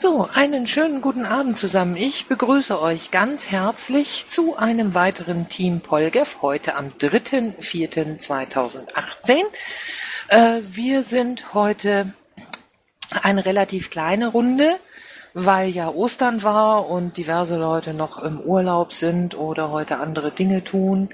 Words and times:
So, 0.00 0.26
einen 0.32 0.66
schönen 0.66 1.02
guten 1.02 1.26
Abend 1.26 1.58
zusammen. 1.58 1.94
Ich 1.94 2.26
begrüße 2.26 2.80
euch 2.80 3.10
ganz 3.10 3.50
herzlich 3.50 4.24
zu 4.30 4.56
einem 4.56 4.94
weiteren 4.94 5.50
Team 5.50 5.82
Polgef 5.82 6.38
heute 6.40 6.74
am 6.74 6.92
3.4.2018. 6.98 9.42
Äh, 10.28 10.62
wir 10.62 11.02
sind 11.02 11.52
heute 11.52 12.14
eine 13.22 13.44
relativ 13.44 13.90
kleine 13.90 14.28
Runde, 14.28 14.78
weil 15.34 15.68
ja 15.68 15.90
Ostern 15.90 16.42
war 16.42 16.88
und 16.88 17.18
diverse 17.18 17.58
Leute 17.58 17.92
noch 17.92 18.22
im 18.22 18.40
Urlaub 18.40 18.94
sind 18.94 19.36
oder 19.36 19.70
heute 19.70 19.98
andere 19.98 20.30
Dinge 20.30 20.64
tun. 20.64 21.10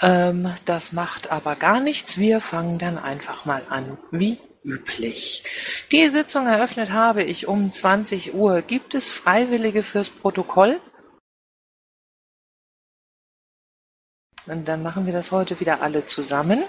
Ähm, 0.00 0.52
das 0.64 0.92
macht 0.92 1.30
aber 1.30 1.54
gar 1.54 1.78
nichts. 1.78 2.18
Wir 2.18 2.40
fangen 2.40 2.78
dann 2.78 2.98
einfach 2.98 3.44
mal 3.44 3.62
an, 3.70 3.96
wie 4.10 4.38
üblich. 4.64 5.44
Die 5.92 6.08
Sitzung 6.08 6.46
eröffnet 6.46 6.90
habe 6.90 7.22
ich 7.22 7.46
um 7.46 7.72
20 7.72 8.34
Uhr. 8.34 8.62
Gibt 8.62 8.94
es 8.94 9.12
Freiwillige 9.12 9.82
fürs 9.82 10.10
Protokoll? 10.10 10.80
Und 14.46 14.66
dann 14.66 14.82
machen 14.82 15.06
wir 15.06 15.12
das 15.12 15.30
heute 15.30 15.60
wieder 15.60 15.82
alle 15.82 16.06
zusammen. 16.06 16.64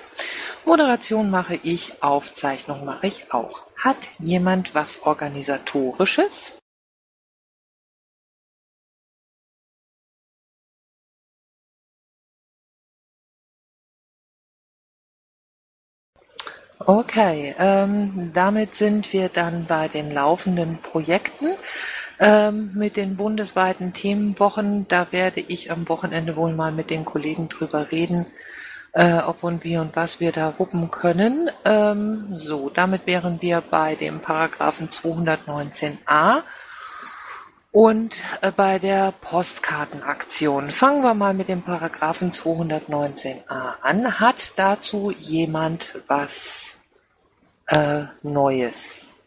Moderation 0.65 1.29
mache 1.29 1.59
ich, 1.63 2.03
Aufzeichnung 2.03 2.83
mache 2.85 3.07
ich 3.07 3.31
auch. 3.33 3.61
Hat 3.77 4.09
jemand 4.19 4.75
was 4.75 5.03
Organisatorisches? 5.03 6.58
Okay, 16.79 17.53
ähm, 17.59 18.31
damit 18.33 18.73
sind 18.73 19.11
wir 19.11 19.27
dann 19.27 19.65
bei 19.65 19.89
den 19.89 20.11
laufenden 20.11 20.77
Projekten. 20.77 21.55
Ähm, 22.21 22.71
mit 22.73 22.97
den 22.97 23.17
bundesweiten 23.17 23.93
Themenwochen, 23.93 24.87
da 24.87 25.11
werde 25.11 25.41
ich 25.41 25.71
am 25.71 25.87
Wochenende 25.87 26.35
wohl 26.35 26.53
mal 26.53 26.71
mit 26.71 26.89
den 26.89 27.05
Kollegen 27.05 27.47
drüber 27.47 27.91
reden, 27.91 28.25
äh, 28.93 29.19
ob 29.19 29.43
und 29.43 29.63
wie 29.63 29.77
und 29.77 29.95
was 29.95 30.19
wir 30.19 30.31
da 30.31 30.53
wuppen 30.57 30.89
können. 30.89 31.49
Ähm, 31.63 32.35
so, 32.37 32.69
damit 32.69 33.05
wären 33.07 33.41
wir 33.41 33.61
bei 33.61 33.95
dem 33.95 34.19
Paragraphen 34.21 34.89
219a 34.89 36.43
und 37.71 38.17
äh, 38.41 38.51
bei 38.51 38.79
der 38.79 39.13
Postkartenaktion. 39.21 40.71
Fangen 40.71 41.03
wir 41.03 41.13
mal 41.13 41.33
mit 41.33 41.49
dem 41.49 41.61
Paragraphen 41.61 42.31
219a 42.31 43.75
an. 43.81 44.19
Hat 44.19 44.53
dazu 44.57 45.11
jemand 45.11 46.01
was 46.07 46.78
äh, 47.69 48.05
Neues? 48.23 49.19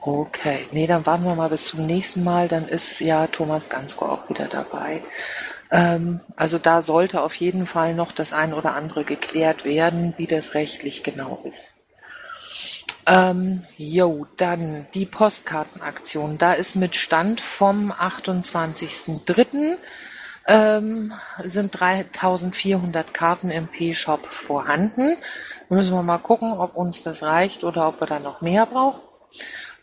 Okay, 0.00 0.66
nee, 0.72 0.86
dann 0.86 1.06
warten 1.06 1.24
wir 1.24 1.34
mal 1.36 1.48
bis 1.48 1.64
zum 1.66 1.86
nächsten 1.86 2.24
Mal, 2.24 2.48
dann 2.48 2.66
ist 2.68 2.98
ja 3.00 3.26
Thomas 3.28 3.68
Gansko 3.68 4.06
auch 4.06 4.28
wieder 4.28 4.48
dabei. 4.48 5.02
Ähm, 5.72 6.20
also 6.36 6.58
da 6.58 6.82
sollte 6.82 7.22
auf 7.22 7.34
jeden 7.34 7.66
Fall 7.66 7.94
noch 7.94 8.12
das 8.12 8.34
ein 8.34 8.52
oder 8.52 8.76
andere 8.76 9.04
geklärt 9.04 9.64
werden, 9.64 10.12
wie 10.18 10.26
das 10.26 10.54
rechtlich 10.54 11.02
genau 11.02 11.42
ist. 11.44 11.72
Ähm, 13.06 13.64
dann 14.36 14.86
die 14.94 15.06
Postkartenaktion. 15.06 16.38
Da 16.38 16.52
ist 16.52 16.76
mit 16.76 16.94
Stand 16.94 17.40
vom 17.40 17.90
28.03. 17.90 19.76
Ähm, 20.46 21.12
sind 21.42 21.80
3400 21.80 23.14
Karten 23.14 23.50
im 23.50 23.68
P-Shop 23.68 24.26
vorhanden. 24.26 25.16
Müssen 25.68 25.96
wir 25.96 26.02
mal 26.02 26.18
gucken, 26.18 26.52
ob 26.52 26.76
uns 26.76 27.02
das 27.02 27.22
reicht 27.22 27.64
oder 27.64 27.88
ob 27.88 28.00
wir 28.00 28.06
da 28.06 28.18
noch 28.18 28.42
mehr 28.42 28.66
brauchen. 28.66 29.00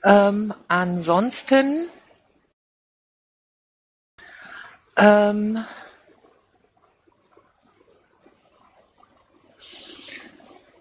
Ähm, 0.03 0.53
ansonsten 0.67 1.89
ähm, 4.99 5.65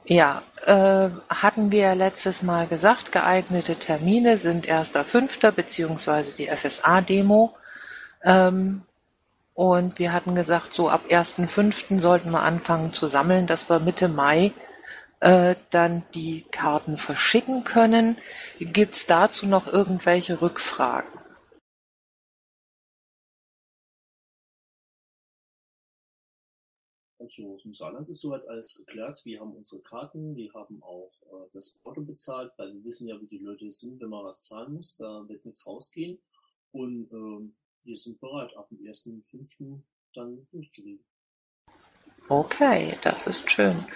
ja, 0.08 0.42
äh, 0.64 1.10
hatten 1.28 1.70
wir 1.70 1.94
letztes 1.94 2.42
Mal 2.42 2.66
gesagt, 2.66 3.12
geeignete 3.12 3.76
Termine 3.76 4.38
sind 4.38 4.66
1.5. 4.66 5.50
beziehungsweise 5.52 6.34
die 6.34 6.46
FSA-Demo. 6.48 7.54
Ähm, 8.24 8.82
und 9.52 9.98
wir 9.98 10.12
hatten 10.12 10.34
gesagt, 10.34 10.74
so 10.74 10.88
ab 10.88 11.02
1.5. 11.10 12.00
sollten 12.00 12.30
wir 12.30 12.42
anfangen 12.42 12.94
zu 12.94 13.06
sammeln, 13.06 13.46
dass 13.46 13.68
wir 13.68 13.80
Mitte 13.80 14.08
Mai 14.08 14.52
äh, 15.20 15.56
dann 15.70 16.04
die 16.14 16.46
Karten 16.50 16.96
verschicken 16.96 17.64
können. 17.64 18.16
Gibt's 18.60 19.06
dazu 19.06 19.46
noch 19.46 19.66
irgendwelche 19.66 20.40
Rückfragen? 20.40 21.10
Saarland 27.72 28.08
ist 28.08 28.20
soweit 28.20 28.46
alles 28.48 28.74
geklärt. 28.76 29.24
Wir 29.24 29.40
haben 29.40 29.54
unsere 29.54 29.82
Karten, 29.82 30.36
wir 30.36 30.52
haben 30.52 30.82
auch 30.82 31.12
äh, 31.22 31.48
das 31.52 31.78
Auto 31.84 32.02
bezahlt, 32.02 32.52
weil 32.56 32.74
wir 32.74 32.84
wissen 32.84 33.08
ja, 33.08 33.20
wie 33.20 33.26
die 33.26 33.38
Leute 33.38 33.70
sind, 33.70 34.00
wenn 34.00 34.10
man 34.10 34.24
was 34.24 34.42
zahlen 34.42 34.74
muss, 34.74 34.96
da 34.96 35.28
wird 35.28 35.44
nichts 35.44 35.66
rausgehen. 35.66 36.18
Und 36.72 37.10
ähm, 37.12 37.54
wir 37.84 37.96
sind 37.96 38.20
bereit, 38.20 38.56
ab 38.56 38.68
dem 38.68 38.78
1.5. 38.78 39.80
dann 40.14 40.46
durchzulegen. 40.52 41.04
Okay, 42.28 42.98
das 43.02 43.26
ist 43.26 43.50
schön. 43.50 43.86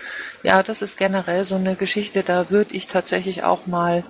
Ja, 0.42 0.62
das 0.62 0.80
ist 0.80 0.96
generell 0.96 1.44
so 1.44 1.56
eine 1.56 1.76
Geschichte, 1.76 2.22
da 2.22 2.50
würde 2.50 2.74
ich 2.74 2.86
tatsächlich 2.86 3.42
auch 3.42 3.66
mal 3.66 4.04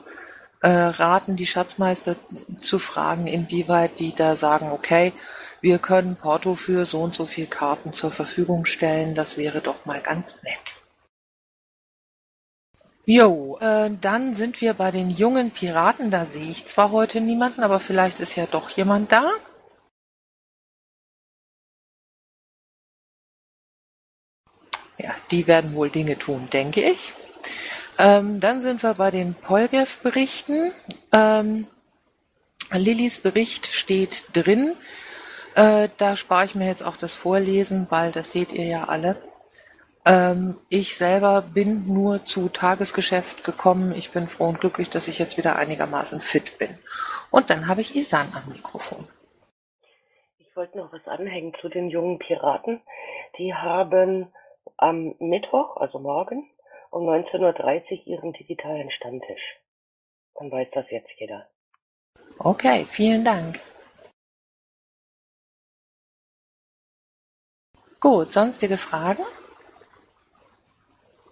äh, 0.60 0.68
raten, 0.70 1.36
die 1.36 1.46
Schatzmeister 1.46 2.14
zu 2.58 2.78
fragen, 2.78 3.26
inwieweit 3.26 3.98
die 3.98 4.14
da 4.14 4.36
sagen, 4.36 4.70
okay, 4.70 5.12
wir 5.62 5.78
können 5.78 6.16
Porto 6.16 6.54
für 6.54 6.84
so 6.84 7.00
und 7.00 7.14
so 7.14 7.24
viel 7.24 7.46
Karten 7.46 7.92
zur 7.92 8.10
Verfügung 8.10 8.66
stellen, 8.66 9.14
das 9.14 9.38
wäre 9.38 9.60
doch 9.60 9.86
mal 9.86 10.02
ganz 10.02 10.42
nett. 10.42 10.82
Jo, 13.04 13.58
äh, 13.60 13.90
dann 14.00 14.34
sind 14.34 14.60
wir 14.60 14.74
bei 14.74 14.90
den 14.90 15.10
jungen 15.10 15.50
Piraten, 15.50 16.10
da 16.10 16.26
sehe 16.26 16.50
ich 16.50 16.66
zwar 16.66 16.90
heute 16.90 17.20
niemanden, 17.20 17.62
aber 17.62 17.80
vielleicht 17.80 18.20
ist 18.20 18.36
ja 18.36 18.46
doch 18.46 18.70
jemand 18.70 19.10
da. 19.10 19.30
Ja, 24.98 25.14
die 25.30 25.46
werden 25.46 25.74
wohl 25.74 25.90
Dinge 25.90 26.18
tun, 26.18 26.48
denke 26.52 26.80
ich. 26.82 27.12
Ähm, 27.98 28.40
dann 28.40 28.62
sind 28.62 28.82
wir 28.82 28.94
bei 28.94 29.10
den 29.10 29.34
Polgev-Berichten. 29.34 30.72
Ähm, 31.12 31.66
Lillys 32.72 33.18
Bericht 33.18 33.66
steht 33.66 34.24
drin. 34.32 34.76
Äh, 35.54 35.88
da 35.98 36.16
spare 36.16 36.44
ich 36.44 36.54
mir 36.54 36.66
jetzt 36.66 36.84
auch 36.84 36.96
das 36.96 37.14
Vorlesen, 37.14 37.86
weil 37.90 38.12
das 38.12 38.32
seht 38.32 38.52
ihr 38.52 38.64
ja 38.64 38.84
alle. 38.84 39.16
Ähm, 40.04 40.58
ich 40.68 40.96
selber 40.96 41.42
bin 41.42 41.86
nur 41.86 42.24
zu 42.24 42.48
Tagesgeschäft 42.48 43.44
gekommen. 43.44 43.94
Ich 43.94 44.10
bin 44.10 44.28
froh 44.28 44.48
und 44.48 44.60
glücklich, 44.60 44.90
dass 44.90 45.08
ich 45.08 45.18
jetzt 45.18 45.36
wieder 45.36 45.56
einigermaßen 45.56 46.20
fit 46.20 46.58
bin. 46.58 46.76
Und 47.30 47.50
dann 47.50 47.68
habe 47.68 47.82
ich 47.82 47.94
Isan 47.94 48.32
am 48.34 48.52
Mikrofon. 48.52 49.06
Ich 50.38 50.56
wollte 50.56 50.78
noch 50.78 50.92
was 50.92 51.06
anhängen 51.06 51.54
zu 51.60 51.68
den 51.68 51.88
jungen 51.88 52.18
Piraten. 52.18 52.80
Die 53.38 53.54
haben 53.54 54.32
am 54.76 55.14
Mittwoch, 55.18 55.76
also 55.76 55.98
morgen, 55.98 56.50
um 56.90 57.08
19.30 57.08 58.00
Uhr 58.00 58.06
ihren 58.06 58.32
digitalen 58.32 58.90
Stammtisch. 58.90 59.60
Dann 60.34 60.50
weiß 60.50 60.68
das 60.72 60.90
jetzt 60.90 61.10
jeder. 61.18 61.46
Okay, 62.38 62.84
vielen 62.88 63.24
Dank. 63.24 63.60
Gut, 68.02 68.32
sonstige 68.32 68.78
Fragen? 68.78 69.22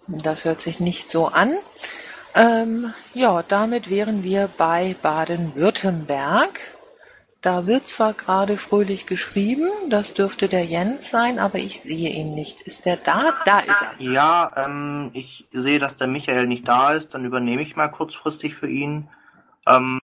Das 0.07 0.45
hört 0.45 0.61
sich 0.61 0.79
nicht 0.79 1.11
so 1.11 1.27
an. 1.27 1.57
Ähm, 2.33 2.93
ja, 3.13 3.43
damit 3.43 3.89
wären 3.89 4.23
wir 4.23 4.49
bei 4.57 4.95
Baden-Württemberg. 5.01 6.61
Da 7.41 7.67
wird 7.67 7.89
zwar 7.89 8.13
gerade 8.13 8.55
fröhlich 8.55 9.05
geschrieben, 9.05 9.67
das 9.89 10.13
dürfte 10.13 10.47
der 10.47 10.63
Jens 10.63 11.09
sein, 11.09 11.39
aber 11.39 11.57
ich 11.57 11.81
sehe 11.81 12.09
ihn 12.09 12.35
nicht. 12.35 12.61
Ist 12.61 12.85
der 12.85 12.95
da? 12.95 13.33
Da 13.43 13.59
ist 13.59 13.81
er. 13.81 14.01
Ja, 14.01 14.51
ähm, 14.55 15.09
ich 15.13 15.47
sehe, 15.51 15.79
dass 15.79 15.97
der 15.97 16.07
Michael 16.07 16.47
nicht 16.47 16.65
da 16.69 16.93
ist, 16.93 17.13
dann 17.13 17.25
übernehme 17.25 17.63
ich 17.63 17.75
mal 17.75 17.89
kurzfristig 17.89 18.55
für 18.55 18.69
ihn. 18.69 19.09
Ähm, 19.67 19.99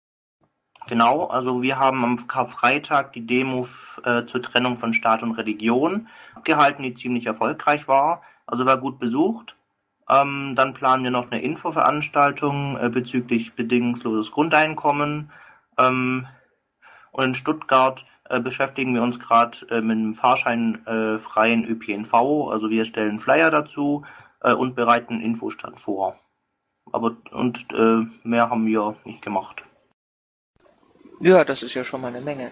genau, 0.88 1.26
also 1.26 1.62
wir 1.62 1.78
haben 1.80 2.04
am 2.04 2.28
Karfreitag 2.28 3.14
die 3.14 3.26
Demo 3.26 3.68
äh, 4.04 4.26
zur 4.26 4.42
Trennung 4.42 4.78
von 4.78 4.94
Staat 4.94 5.24
und 5.24 5.34
Religion 5.34 6.08
abgehalten, 6.36 6.84
die 6.84 6.96
ziemlich 6.96 7.26
erfolgreich 7.26 7.88
war. 7.88 8.22
Also 8.46 8.66
war 8.66 8.78
gut 8.78 9.00
besucht. 9.00 9.56
Ähm, 10.08 10.54
dann 10.56 10.74
planen 10.74 11.04
wir 11.04 11.12
noch 11.12 11.32
eine 11.32 11.42
Infoveranstaltung 11.42 12.78
äh, 12.78 12.90
bezüglich 12.90 13.54
bedingungsloses 13.54 14.32
Grundeinkommen. 14.32 15.32
Ähm, 15.78 16.28
und 17.12 17.24
in 17.24 17.36
Stuttgart 17.36 18.06
äh, 18.30 18.40
beschäftigen 18.40 18.94
wir 18.94 19.02
uns 19.02 19.20
gerade 19.20 19.58
äh, 19.70 19.82
mit 19.82 19.98
einem 19.98 20.16
fahrscheinfreien 20.16 21.64
äh, 21.64 21.72
ÖPNV. 21.72 22.14
Also 22.52 22.70
wir 22.70 22.86
stellen 22.86 23.20
Flyer 23.20 23.50
dazu 23.50 24.06
äh, 24.42 24.54
und 24.54 24.76
bereiten 24.76 25.22
Infostand 25.22 25.80
vor. 25.80 26.20
Aber 26.92 27.18
und 27.32 27.66
mehr 28.24 28.52
haben 28.52 28.68
wir 28.68 28.96
nicht 29.06 29.24
gemacht. 29.24 29.64
Ja, 31.20 31.44
das 31.44 31.64
ist 31.64 31.74
ja 31.74 31.84
schon 31.84 32.02
mal 32.02 32.10
eine 32.10 32.22
Menge. 32.22 32.52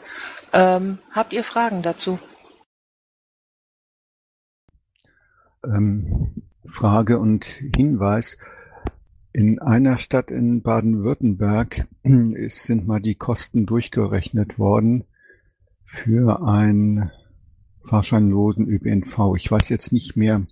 Ähm, 0.53 0.99
habt 1.11 1.33
ihr 1.33 1.43
Fragen 1.43 1.81
dazu? 1.81 2.19
Ähm, 5.65 6.43
Frage 6.65 7.19
und 7.19 7.45
Hinweis. 7.45 8.37
In 9.33 9.59
einer 9.59 9.97
Stadt 9.97 10.29
in 10.29 10.61
Baden-Württemberg 10.61 11.87
sind 12.03 12.87
mal 12.87 13.01
die 13.01 13.15
Kosten 13.15 13.65
durchgerechnet 13.65 14.59
worden 14.59 15.05
für 15.85 16.45
einen 16.47 17.11
fahrscheinlosen 17.83 18.67
ÖPNV. 18.67 19.35
Ich 19.37 19.51
weiß 19.51 19.69
jetzt 19.69 19.91
nicht 19.91 20.15
mehr, 20.15 20.45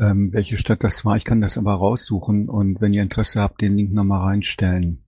ähm, 0.00 0.32
welche 0.32 0.58
Stadt 0.58 0.84
das 0.84 1.04
war. 1.04 1.16
Ich 1.16 1.24
kann 1.24 1.40
das 1.40 1.58
aber 1.58 1.74
raussuchen 1.74 2.48
und 2.48 2.80
wenn 2.80 2.94
ihr 2.94 3.02
Interesse 3.02 3.40
habt, 3.40 3.60
den 3.60 3.76
Link 3.76 3.92
nochmal 3.92 4.28
reinstellen. 4.28 5.04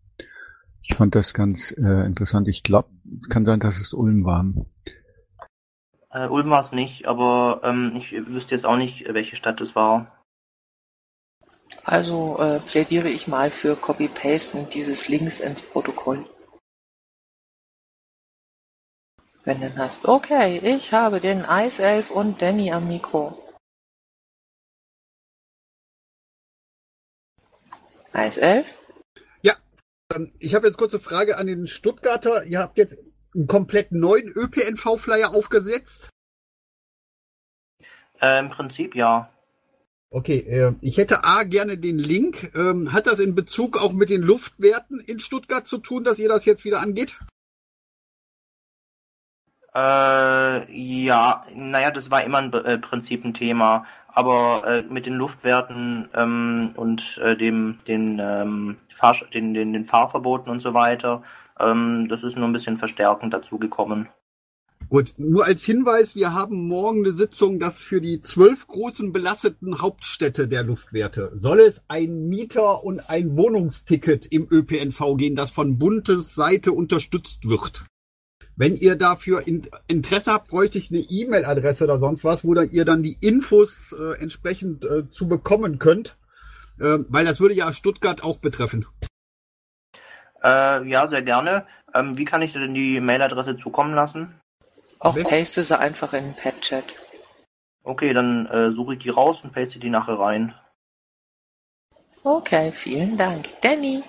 Ich 0.83 0.95
fand 0.95 1.15
das 1.15 1.35
ganz 1.35 1.73
äh, 1.73 2.07
interessant. 2.07 2.49
Ich 2.49 2.63
glaube, 2.63 2.91
kann 3.29 3.47
sein, 3.47 3.61
dass 3.61 3.81
es 3.81 3.93
Ulm 3.93 4.25
war. 4.25 4.45
Äh, 6.11 6.27
Ulm 6.27 6.51
war 6.51 6.61
es 6.61 6.73
nicht, 6.73 7.07
aber 7.07 7.61
ähm, 7.63 7.95
ich 7.97 8.13
wüsste 8.13 8.55
jetzt 8.55 8.67
auch 8.67 8.77
nicht, 8.77 9.13
welche 9.13 9.37
Stadt 9.37 9.61
es 9.61 9.77
war. 9.77 10.25
Also 11.85 12.39
äh, 12.39 12.61
plädiere 12.61 13.09
ich 13.09 13.29
mal 13.29 13.51
für 13.51 13.77
Copy-Pasten 13.77 14.69
dieses 14.71 15.09
Links 15.09 15.41
ins 15.41 15.63
Protokoll. 15.63 16.27
Wenn 19.45 19.61
du 19.61 19.75
hast. 19.77 20.07
Okay, 20.07 20.59
ich 20.59 20.93
habe 20.93 21.21
den 21.21 21.45
Eiself 21.45 22.11
und 22.11 22.43
Danny 22.43 22.73
am 22.73 22.89
Mikro. 22.89 23.39
Eiself? 28.13 28.80
Ich 30.39 30.55
habe 30.55 30.67
jetzt 30.67 30.77
kurze 30.77 30.99
Frage 30.99 31.39
an 31.39 31.47
den 31.47 31.67
Stuttgarter. 31.67 32.45
Ihr 32.45 32.59
habt 32.59 32.79
jetzt 32.79 32.99
einen 33.35 33.47
komplett 33.47 33.93
neuen 33.93 34.29
ÖPNV-Flyer 34.29 35.33
aufgesetzt? 35.33 36.11
Äh, 38.21 38.41
Im 38.41 38.51
Prinzip 38.51 38.95
ja. 38.95 39.31
Okay, 40.11 40.39
äh, 40.39 40.75
ich 40.81 40.97
hätte 40.97 41.23
A 41.23 41.45
gerne 41.45 41.79
den 41.79 41.99
Link. 41.99 42.53
Ähm, 42.57 42.93
hat 42.93 43.07
das 43.07 43.21
in 43.21 43.37
Bezug 43.37 43.81
auch 43.81 43.93
mit 43.93 44.11
den 44.11 44.23
Luftwerten 44.23 44.99
in 44.99 45.21
Stuttgart 45.21 45.67
zu 45.67 45.79
tun, 45.79 46.03
dass 46.03 46.19
ihr 46.19 46.29
das 46.29 46.45
jetzt 46.45 46.65
wieder 46.65 46.81
angeht? 46.81 47.17
Äh, 49.75 50.73
ja, 51.05 51.45
naja, 51.55 51.91
das 51.91 52.11
war 52.11 52.25
immer 52.25 52.39
ein 52.39 52.53
äh, 52.53 52.79
Prinzip 52.79 53.25
ein 53.25 53.35
Thema, 53.35 53.85
aber 54.09 54.65
äh, 54.67 54.83
mit 54.83 55.07
den 55.07 55.15
Luftwerten 55.15 56.09
ähm, 56.15 56.73
und 56.75 57.19
äh, 57.23 57.37
dem 57.37 57.79
den, 57.87 58.19
ähm, 58.21 58.77
Fahr 58.93 59.17
den, 59.33 59.55
den, 59.55 59.73
den 59.73 59.85
Fahrverboten 59.85 60.51
und 60.51 60.61
so 60.61 60.75
weiter, 60.75 61.23
ähm, 61.61 62.09
das 62.09 62.25
ist 62.25 62.37
nur 62.37 62.49
ein 62.49 62.53
bisschen 62.53 62.79
verstärkend 62.79 63.33
dazu 63.33 63.59
gekommen. 63.59 64.09
Gut, 64.89 65.15
nur 65.19 65.45
als 65.45 65.65
Hinweis, 65.65 66.17
wir 66.17 66.33
haben 66.33 66.67
morgen 66.67 67.05
eine 67.05 67.13
Sitzung, 67.13 67.61
dass 67.61 67.81
für 67.81 68.01
die 68.01 68.23
zwölf 68.23 68.67
großen 68.67 69.13
belasteten 69.13 69.81
Hauptstädte 69.81 70.49
der 70.49 70.65
Luftwerte 70.65 71.31
soll 71.35 71.61
es 71.61 71.81
ein 71.87 72.29
Mieter- 72.29 72.83
und 72.83 72.99
ein 72.99 73.37
Wohnungsticket 73.37 74.27
im 74.33 74.49
ÖPNV 74.51 75.17
gehen, 75.17 75.37
das 75.37 75.53
von 75.53 75.79
Bundesseite 75.79 76.73
unterstützt 76.73 77.49
wird. 77.49 77.85
Wenn 78.61 78.77
ihr 78.77 78.95
dafür 78.95 79.47
Interesse 79.87 80.35
habt, 80.35 80.49
bräuchte 80.49 80.77
ich 80.77 80.91
eine 80.91 81.01
E-Mail-Adresse 81.01 81.85
oder 81.85 81.99
sonst 81.99 82.25
was, 82.25 82.45
wo 82.45 82.53
ihr 82.55 82.85
dann 82.85 83.03
die 83.03 83.17
Infos 83.23 83.95
äh, 83.99 84.21
entsprechend 84.21 84.85
äh, 84.85 85.11
zu 85.11 85.29
bekommen 85.29 85.79
könnt, 85.79 86.19
äh, 86.79 86.99
weil 87.09 87.25
das 87.25 87.41
würde 87.41 87.55
ja 87.55 87.73
Stuttgart 87.73 88.23
auch 88.23 88.37
betreffen. 88.37 88.85
Äh, 90.45 90.87
ja, 90.87 91.09
sehr 91.09 91.23
gerne. 91.23 91.67
Ähm, 91.95 92.19
wie 92.19 92.27
kann 92.27 92.43
ich 92.43 92.53
dir 92.53 92.61
denn 92.61 92.75
die 92.75 93.01
Mailadresse 93.01 93.57
zukommen 93.57 93.95
lassen? 93.95 94.39
Auch 94.99 95.17
paste 95.17 95.65
sie 95.65 95.79
einfach 95.79 96.13
in 96.13 96.25
den 96.25 96.37
Pad-Chat. 96.37 96.85
Okay, 97.83 98.13
dann 98.13 98.45
äh, 98.45 98.73
suche 98.73 98.93
ich 98.93 98.99
die 98.99 99.09
raus 99.09 99.39
und 99.43 99.55
paste 99.55 99.79
die 99.79 99.89
nachher 99.89 100.19
rein. 100.19 100.55
Okay, 102.25 102.73
vielen 102.73 103.17
Dank. 103.17 103.47
Danny. 103.63 104.03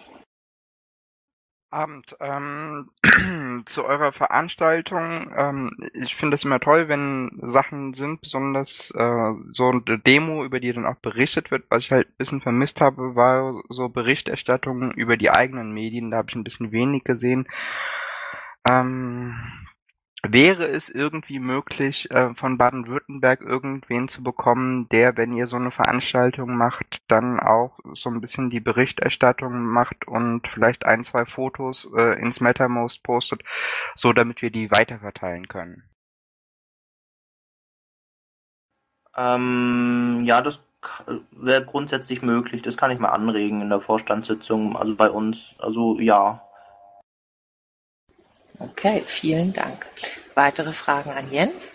Abend. 1.72 2.16
Ähm, 2.20 2.90
zu 3.66 3.86
eurer 3.86 4.12
Veranstaltung. 4.12 5.32
Ähm, 5.36 5.72
ich 5.94 6.16
finde 6.16 6.36
es 6.36 6.44
immer 6.44 6.60
toll, 6.60 6.88
wenn 6.88 7.40
Sachen 7.42 7.94
sind, 7.94 8.22
besonders 8.22 8.92
äh, 8.92 9.34
so 9.52 9.70
eine 9.70 10.00
Demo, 10.00 10.44
über 10.44 10.60
die 10.60 10.74
dann 10.74 10.86
auch 10.86 10.98
berichtet 10.98 11.52
wird. 11.52 11.64
Was 11.70 11.86
ich 11.86 11.92
halt 11.92 12.08
ein 12.08 12.18
bisschen 12.18 12.42
vermisst 12.42 12.82
habe, 12.82 13.16
war 13.16 13.62
so 13.70 13.90
Berichterstattung 13.90 14.92
über 14.92 15.18
die 15.18 15.32
eigenen 15.32 15.72
Medien. 15.72 16.12
Da 16.12 16.18
habe 16.18 16.30
ich 16.30 16.36
ein 16.36 16.44
bisschen 16.44 16.72
wenig 16.72 17.04
gesehen. 17.04 17.48
Ähm, 18.70 19.36
Wäre 20.24 20.68
es 20.68 20.90
irgendwie 20.90 21.40
möglich, 21.40 22.12
äh, 22.12 22.36
von 22.36 22.60
Baden-Württemberg 22.60 23.42
irgendwen 23.42 24.08
zu 24.08 24.22
bekommen, 24.22 24.88
der, 24.90 25.18
wenn 25.18 25.34
ihr 25.34 25.48
so 25.48 25.56
eine 25.56 25.72
Veranstaltung 25.72 26.56
macht, 26.56 27.02
dann 27.08 27.40
auch 27.40 27.80
so 27.94 28.10
ein 28.12 28.22
bisschen 28.22 28.52
die 28.52 28.60
Berichterstattung 28.60 29.66
macht 29.66 30.08
und 30.08 30.48
vielleicht 30.48 30.86
ein, 30.86 31.04
zwei 31.04 31.26
Fotos 31.26 31.90
äh, 31.98 32.22
ins 32.22 32.40
Mattermost 32.40 33.02
postet, 33.02 33.42
so 33.96 34.14
damit 34.14 34.44
wir 34.44 34.52
die 34.52 34.70
weiterverteilen 34.70 35.48
können? 35.48 35.90
Ähm, 39.18 40.22
ja, 40.24 40.42
das 40.42 40.60
wäre 41.32 41.66
grundsätzlich 41.66 42.22
möglich. 42.22 42.62
Das 42.62 42.78
kann 42.78 42.92
ich 42.92 43.00
mal 43.00 43.10
anregen 43.10 43.62
in 43.62 43.70
der 43.70 43.82
Vorstandssitzung, 43.82 44.78
also 44.78 44.96
bei 44.96 45.10
uns. 45.10 45.56
Also 45.58 46.00
ja, 46.00 46.44
Okay, 48.62 49.04
vielen 49.08 49.54
Dank. 49.54 49.88
Weitere 50.36 50.72
Fragen 50.72 51.10
an 51.10 51.32
Jens? 51.32 51.72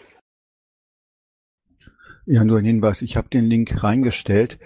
Ja, 2.26 2.44
nur 2.44 2.58
ein 2.58 2.64
Hinweis. 2.64 3.02
Ich 3.02 3.16
habe 3.16 3.28
den 3.28 3.46
Link 3.46 3.82
reingestellt. 3.82 4.60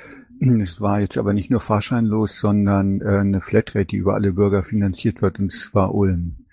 Es 0.60 0.82
war 0.82 1.00
jetzt 1.00 1.16
aber 1.16 1.32
nicht 1.32 1.50
nur 1.50 1.60
fahrscheinlos, 1.60 2.38
sondern 2.38 3.00
äh, 3.00 3.20
eine 3.20 3.40
Flatrate, 3.40 3.86
die 3.86 3.96
über 3.96 4.14
alle 4.14 4.32
Bürger 4.32 4.62
finanziert 4.62 5.22
wird, 5.22 5.38
und 5.38 5.50
zwar 5.50 5.94
Ulm. 5.94 6.46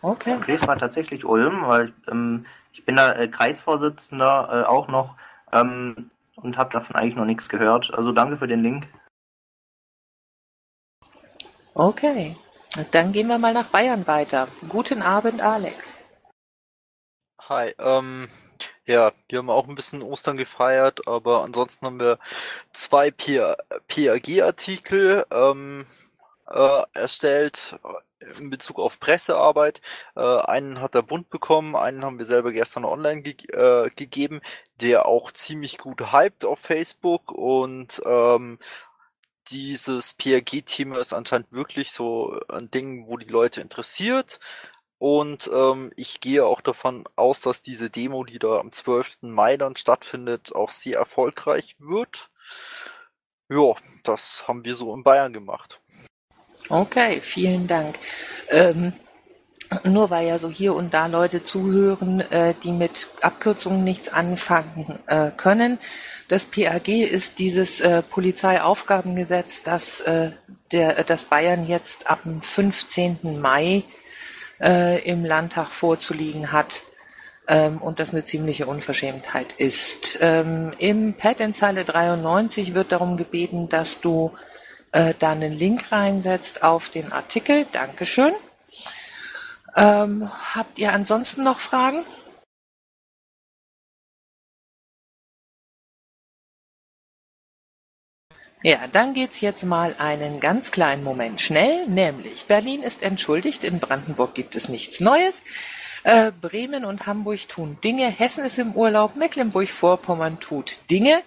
Okay. 0.00 0.36
Okay, 0.36 0.58
es 0.60 0.66
war 0.68 0.78
tatsächlich 0.78 1.24
Ulm, 1.24 1.62
weil 1.66 1.92
ähm, 2.08 2.46
ich 2.72 2.84
bin 2.84 2.94
da 2.94 3.12
äh, 3.12 3.26
Kreisvorsitzender 3.26 4.62
äh, 4.62 4.66
auch 4.68 4.86
noch 4.86 5.16
ähm, 5.52 6.10
und 6.36 6.56
habe 6.56 6.72
davon 6.72 6.94
eigentlich 6.94 7.16
noch 7.16 7.24
nichts 7.24 7.48
gehört. 7.48 7.92
Also 7.94 8.12
danke 8.12 8.36
für 8.36 8.46
den 8.46 8.62
Link. 8.62 8.86
Okay. 11.74 12.36
Dann 12.90 13.12
gehen 13.12 13.28
wir 13.28 13.38
mal 13.38 13.54
nach 13.54 13.70
Bayern 13.70 14.06
weiter. 14.06 14.48
Guten 14.68 15.02
Abend, 15.02 15.40
Alex. 15.40 16.04
Hi, 17.48 17.74
ähm, 17.78 18.28
ja, 18.84 19.12
wir 19.28 19.38
haben 19.38 19.50
auch 19.50 19.68
ein 19.68 19.74
bisschen 19.74 20.02
Ostern 20.02 20.36
gefeiert, 20.36 21.08
aber 21.08 21.42
ansonsten 21.44 21.86
haben 21.86 21.98
wir 21.98 22.18
zwei 22.72 23.10
PAG-Artikel 23.10 25.24
ähm, 25.30 25.86
äh, 26.46 26.82
erstellt 26.92 27.78
äh, 27.84 27.88
in 28.38 28.50
Bezug 28.50 28.78
auf 28.78 29.00
Pressearbeit. 29.00 29.80
Äh, 30.16 30.20
einen 30.20 30.80
hat 30.80 30.94
der 30.94 31.02
Bund 31.02 31.30
bekommen, 31.30 31.76
einen 31.76 32.04
haben 32.04 32.18
wir 32.18 32.26
selber 32.26 32.52
gestern 32.52 32.84
online 32.84 33.22
ge 33.22 33.34
äh, 33.52 33.88
gegeben, 33.90 34.40
der 34.80 35.06
auch 35.06 35.30
ziemlich 35.30 35.78
gut 35.78 36.12
hypt 36.12 36.44
auf 36.44 36.58
Facebook 36.58 37.30
und 37.32 38.02
ähm, 38.04 38.58
dieses 39.50 40.14
PRG-Thema 40.14 40.98
ist 40.98 41.12
anscheinend 41.12 41.52
wirklich 41.52 41.92
so 41.92 42.40
ein 42.48 42.70
Ding, 42.70 43.06
wo 43.08 43.16
die 43.16 43.26
Leute 43.26 43.60
interessiert. 43.60 44.40
Und 44.98 45.48
ähm, 45.52 45.92
ich 45.96 46.20
gehe 46.20 46.44
auch 46.44 46.60
davon 46.60 47.04
aus, 47.14 47.40
dass 47.40 47.62
diese 47.62 47.88
Demo, 47.88 48.24
die 48.24 48.38
da 48.38 48.58
am 48.58 48.72
12. 48.72 49.18
Mai 49.22 49.56
dann 49.56 49.76
stattfindet, 49.76 50.54
auch 50.54 50.70
sehr 50.70 50.98
erfolgreich 50.98 51.76
wird. 51.78 52.30
Ja, 53.48 53.74
das 54.02 54.46
haben 54.48 54.64
wir 54.64 54.74
so 54.74 54.94
in 54.94 55.04
Bayern 55.04 55.32
gemacht. 55.32 55.80
Okay, 56.68 57.20
vielen 57.20 57.66
Dank. 57.66 57.98
Ähm, 58.48 58.92
nur 59.84 60.10
weil 60.10 60.26
ja 60.26 60.38
so 60.38 60.48
hier 60.50 60.74
und 60.74 60.94
da 60.94 61.06
Leute 61.06 61.44
zuhören, 61.44 62.20
äh, 62.20 62.54
die 62.62 62.72
mit 62.72 63.08
Abkürzungen 63.20 63.84
nichts 63.84 64.08
anfangen 64.08 64.98
äh, 65.06 65.30
können. 65.36 65.78
Das 66.28 66.44
PAG 66.44 66.88
ist 66.88 67.38
dieses 67.38 67.80
äh, 67.80 68.02
Polizeiaufgabengesetz, 68.02 69.62
das, 69.62 70.00
äh, 70.00 70.30
der, 70.72 71.04
das 71.04 71.24
Bayern 71.24 71.66
jetzt 71.66 72.10
am 72.10 72.42
15. 72.42 73.40
Mai 73.40 73.82
äh, 74.60 75.02
im 75.08 75.24
Landtag 75.24 75.70
vorzuliegen 75.70 76.52
hat. 76.52 76.82
ähm, 77.48 77.78
und 77.78 77.98
das 77.98 78.12
eine 78.12 78.24
ziemliche 78.24 78.66
Unverschämtheit 78.66 79.54
ist. 79.54 80.18
Ähm, 80.20 80.74
Im 80.78 81.14
Pad 81.14 81.40
in 81.40 81.54
Zeile 81.54 81.84
93 81.84 82.74
wird 82.74 82.92
darum 82.92 83.16
gebeten, 83.16 83.68
dass 83.68 84.00
du 84.00 84.32
äh, 84.92 85.14
da 85.18 85.32
einen 85.32 85.54
Link 85.54 85.90
reinsetzt 85.90 86.62
auf 86.62 86.90
den 86.90 87.10
Artikel. 87.10 87.66
Dankeschön. 87.72 88.32
Ähm, 89.76 90.28
habt 90.54 90.78
ihr 90.78 90.92
ansonsten 90.92 91.44
noch 91.44 91.60
Fragen? 91.60 92.04
Ja, 98.62 98.88
dann 98.92 99.14
geht's 99.14 99.40
jetzt 99.40 99.62
mal 99.62 99.94
einen 99.98 100.40
ganz 100.40 100.72
kleinen 100.72 101.04
Moment 101.04 101.40
schnell, 101.40 101.86
nämlich 101.86 102.46
Berlin 102.46 102.82
ist 102.82 103.02
entschuldigt, 103.02 103.62
in 103.62 103.78
Brandenburg 103.78 104.34
gibt 104.34 104.56
es 104.56 104.68
nichts 104.68 104.98
Neues. 104.98 105.42
Äh, 106.02 106.32
Bremen 106.32 106.84
und 106.84 107.06
Hamburg 107.06 107.48
tun 107.48 107.78
Dinge, 107.84 108.08
Hessen 108.08 108.44
ist 108.44 108.58
im 108.58 108.72
Urlaub, 108.72 109.14
Mecklenburg-Vorpommern 109.14 110.40
tut 110.40 110.78
Dinge 110.90 111.22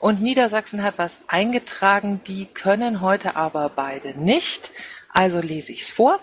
und 0.00 0.20
Niedersachsen 0.20 0.82
hat 0.82 0.98
was 0.98 1.18
eingetragen, 1.28 2.20
die 2.26 2.46
können 2.46 3.00
heute 3.00 3.36
aber 3.36 3.68
beide 3.68 4.20
nicht. 4.20 4.72
Also 5.14 5.40
lese 5.40 5.70
ich's 5.70 5.92
vor. 5.92 6.18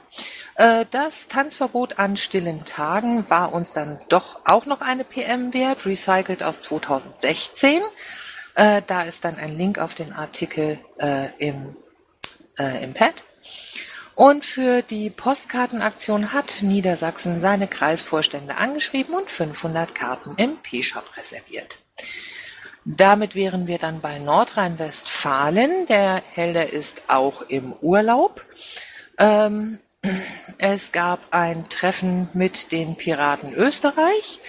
Äh, 0.55 0.86
das 0.91 1.29
Tanzverbot 1.29 1.98
an 1.98 2.17
stillen 2.17 2.65
Tagen 2.65 3.27
war 3.29 3.53
uns 3.53 3.71
dann 3.71 4.00
doch 4.10 4.41
auch 4.43 4.65
noch 4.65 4.81
eine 4.81 5.05
PM 5.05 5.53
wert, 5.53 5.86
recycelt 5.86 6.43
aus 6.43 6.60
2016. 6.62 7.81
Äh, 8.55 8.81
da 8.86 9.03
ist 9.03 9.24
dann 9.24 9.38
ein 9.38 9.57
Link 9.57 9.79
auf 9.79 9.95
den 9.95 10.12
Artikel 10.12 10.77
äh, 11.00 11.29
im, 11.38 11.77
im 12.57 12.93
Pad. 12.93 13.24
Und 14.13 14.45
für 14.45 14.81
die 14.83 15.10
Postkartenaktion 15.10 16.33
hat 16.33 16.57
Niedersachsen 16.62 17.39
seine 17.39 17.67
Kreisvorstände 17.67 18.57
angeschrieben 18.57 19.15
und 19.15 19.31
500 19.31 19.95
Karten 19.95 20.36
im 20.36 20.57
P-Shop 20.57 21.05
reserviert. 21.17 21.77
Damit 22.83 23.35
wären 23.35 23.67
wir 23.67 23.77
dann 23.77 24.01
bei 24.01 24.17
Nordrhein-Westfalen. 24.17 25.85
Der 25.85 26.23
Helder 26.31 26.73
ist 26.73 27.03
auch 27.09 27.43
im 27.43 27.73
Urlaub. 27.73 28.43
Ähm, 29.19 29.79
es 30.57 30.91
gab 30.91 31.19
ein 31.29 31.69
Treffen 31.69 32.29
mit 32.33 32.71
den 32.71 32.95
Piraten 32.95 33.53
Österreich, 33.53 34.39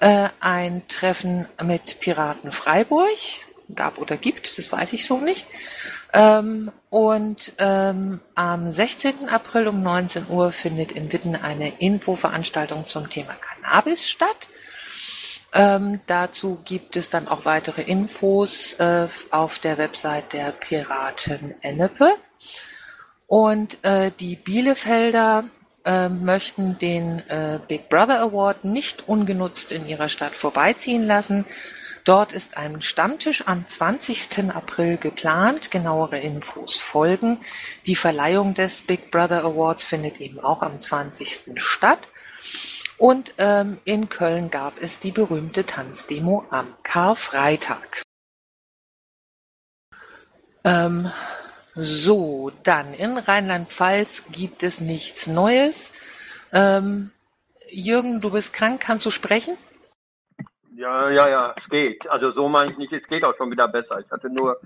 äh, 0.00 0.28
ein 0.40 0.88
Treffen 0.88 1.46
mit 1.62 2.00
Piraten 2.00 2.50
Freiburg, 2.50 3.08
gab 3.72 3.98
oder 3.98 4.16
gibt, 4.16 4.58
das 4.58 4.72
weiß 4.72 4.92
ich 4.94 5.04
so 5.04 5.18
nicht. 5.18 5.46
Ähm, 6.12 6.72
und 6.90 7.52
ähm, 7.58 8.20
am 8.34 8.70
16. 8.70 9.28
April 9.28 9.68
um 9.68 9.82
19 9.82 10.26
Uhr 10.28 10.52
findet 10.52 10.92
in 10.92 11.12
Witten 11.12 11.36
eine 11.36 11.78
Infoveranstaltung 11.78 12.88
zum 12.88 13.08
Thema 13.08 13.34
Cannabis 13.34 14.08
statt. 14.08 14.48
Ähm, 15.54 16.00
dazu 16.06 16.60
gibt 16.64 16.96
es 16.96 17.08
dann 17.10 17.26
auch 17.26 17.44
weitere 17.44 17.82
Infos 17.82 18.74
äh, 18.74 19.08
auf 19.30 19.58
der 19.58 19.78
Website 19.78 20.32
der 20.32 20.52
Piraten 20.52 21.54
Ennepe. 21.62 22.14
Und 23.26 23.82
äh, 23.84 24.10
die 24.20 24.36
Bielefelder 24.36 25.44
äh, 25.84 26.08
möchten 26.08 26.78
den 26.78 27.20
äh, 27.28 27.60
Big 27.66 27.88
Brother 27.88 28.20
Award 28.20 28.64
nicht 28.64 29.08
ungenutzt 29.08 29.72
in 29.72 29.86
ihrer 29.86 30.08
Stadt 30.08 30.34
vorbeiziehen 30.34 31.06
lassen. 31.06 31.46
Dort 32.04 32.32
ist 32.32 32.56
ein 32.56 32.80
Stammtisch 32.80 33.46
am 33.46 33.66
20. 33.66 34.50
April 34.54 34.96
geplant. 34.96 35.70
Genauere 35.70 36.18
Infos 36.18 36.76
folgen. 36.76 37.38
Die 37.84 37.96
Verleihung 37.96 38.54
des 38.54 38.82
Big 38.82 39.10
Brother 39.10 39.44
Awards 39.44 39.84
findet 39.84 40.20
eben 40.20 40.40
auch 40.40 40.62
am 40.62 40.78
20. 40.78 41.52
statt. 41.56 42.08
Und 42.98 43.34
ähm, 43.38 43.80
in 43.84 44.08
Köln 44.08 44.50
gab 44.50 44.82
es 44.82 44.98
die 44.98 45.12
berühmte 45.12 45.64
Tanzdemo 45.64 46.44
am 46.50 46.66
Karfreitag. 46.82 48.02
Ähm, 50.64 51.10
so, 51.76 52.50
dann 52.64 52.92
in 52.94 53.16
Rheinland-Pfalz 53.16 54.24
gibt 54.32 54.64
es 54.64 54.80
nichts 54.80 55.28
Neues. 55.28 55.92
Ähm, 56.52 57.12
Jürgen, 57.70 58.20
du 58.20 58.32
bist 58.32 58.52
krank, 58.52 58.80
kannst 58.80 59.06
du 59.06 59.12
sprechen? 59.12 59.56
Ja, 60.74 61.08
ja, 61.10 61.28
ja, 61.28 61.54
es 61.56 61.68
geht. 61.68 62.08
Also 62.08 62.32
so 62.32 62.48
meine 62.48 62.72
ich 62.72 62.78
nicht, 62.78 62.92
es 62.92 63.06
geht 63.06 63.24
auch 63.24 63.36
schon 63.36 63.50
wieder 63.50 63.68
besser. 63.68 64.00
Ich 64.00 64.10
hatte 64.10 64.28
nur, 64.28 64.60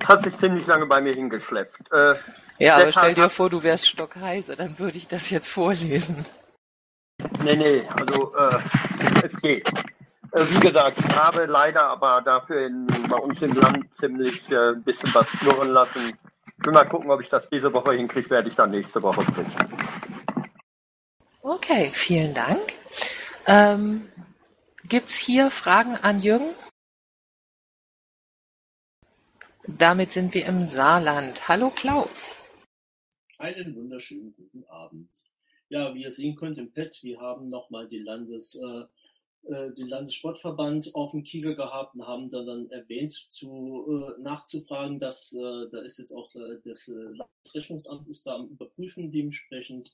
es 0.00 0.08
hat 0.08 0.24
sich 0.24 0.36
ziemlich 0.38 0.66
lange 0.66 0.86
bei 0.86 1.02
mir 1.02 1.14
hingeschleppt. 1.14 1.92
Äh, 1.92 2.14
ja, 2.58 2.76
aber 2.76 2.92
stell 2.92 3.14
dir 3.14 3.28
vor, 3.28 3.50
du 3.50 3.62
wärst 3.62 3.88
stockheiser, 3.88 4.56
dann 4.56 4.78
würde 4.78 4.96
ich 4.96 5.08
das 5.08 5.28
jetzt 5.28 5.48
vorlesen. 5.48 6.24
Nee, 7.44 7.56
nee, 7.56 7.88
also 7.88 8.34
äh, 8.36 8.58
es 9.24 9.36
geht. 9.40 9.68
Äh, 10.32 10.44
wie 10.50 10.60
gesagt, 10.60 10.98
ich 10.98 11.16
habe 11.16 11.46
leider 11.46 11.84
aber 11.84 12.20
dafür 12.22 12.66
in, 12.66 12.86
bei 13.08 13.16
uns 13.16 13.40
im 13.42 13.52
Land 13.52 13.94
ziemlich 13.96 14.50
äh, 14.50 14.72
ein 14.72 14.82
bisschen 14.82 15.14
was 15.14 15.26
knurren 15.30 15.68
lassen. 15.70 16.18
Ich 16.58 16.66
will 16.66 16.72
mal 16.72 16.88
gucken, 16.88 17.10
ob 17.10 17.20
ich 17.20 17.28
das 17.28 17.48
diese 17.48 17.72
Woche 17.72 17.92
hinkriege, 17.92 18.28
werde 18.30 18.48
ich 18.48 18.56
dann 18.56 18.70
nächste 18.70 19.02
Woche 19.02 19.22
bringen. 19.22 19.54
Okay, 21.40 21.90
vielen 21.94 22.34
Dank. 22.34 22.60
Ähm, 23.46 24.08
Gibt 24.88 25.08
es 25.08 25.16
hier 25.16 25.50
Fragen 25.50 25.96
an 25.96 26.20
Jürgen? 26.20 26.54
Damit 29.66 30.12
sind 30.12 30.34
wir 30.34 30.46
im 30.46 30.66
Saarland. 30.66 31.48
Hallo 31.48 31.70
Klaus. 31.70 32.36
Einen 33.38 33.76
wunderschönen 33.76 34.34
guten 34.34 34.64
Abend. 34.64 35.27
Ja, 35.70 35.94
wie 35.94 36.02
ihr 36.02 36.10
sehen 36.10 36.34
könnt 36.36 36.58
im 36.58 36.72
Pad, 36.72 36.98
wir 37.02 37.20
haben 37.20 37.48
nochmal 37.48 37.86
die 37.86 37.98
Landes, 37.98 38.54
äh, 38.54 38.84
äh, 39.52 39.72
den 39.74 39.88
Landessportverband 39.88 40.94
auf 40.94 41.10
dem 41.10 41.24
Kieger 41.24 41.54
gehabt 41.54 41.94
und 41.94 42.06
haben 42.06 42.30
dann, 42.30 42.46
dann 42.46 42.70
erwähnt, 42.70 43.12
zu, 43.12 44.14
äh, 44.18 44.22
nachzufragen, 44.22 44.98
dass 44.98 45.32
äh, 45.34 45.68
da 45.70 45.80
ist 45.82 45.98
jetzt 45.98 46.12
auch 46.12 46.34
äh, 46.34 46.58
das 46.64 46.88
äh, 46.88 46.92
Landesrechnungsamt 46.94 48.08
ist 48.08 48.26
da 48.26 48.36
am 48.36 48.48
Überprüfen 48.48 49.12
dementsprechend 49.12 49.92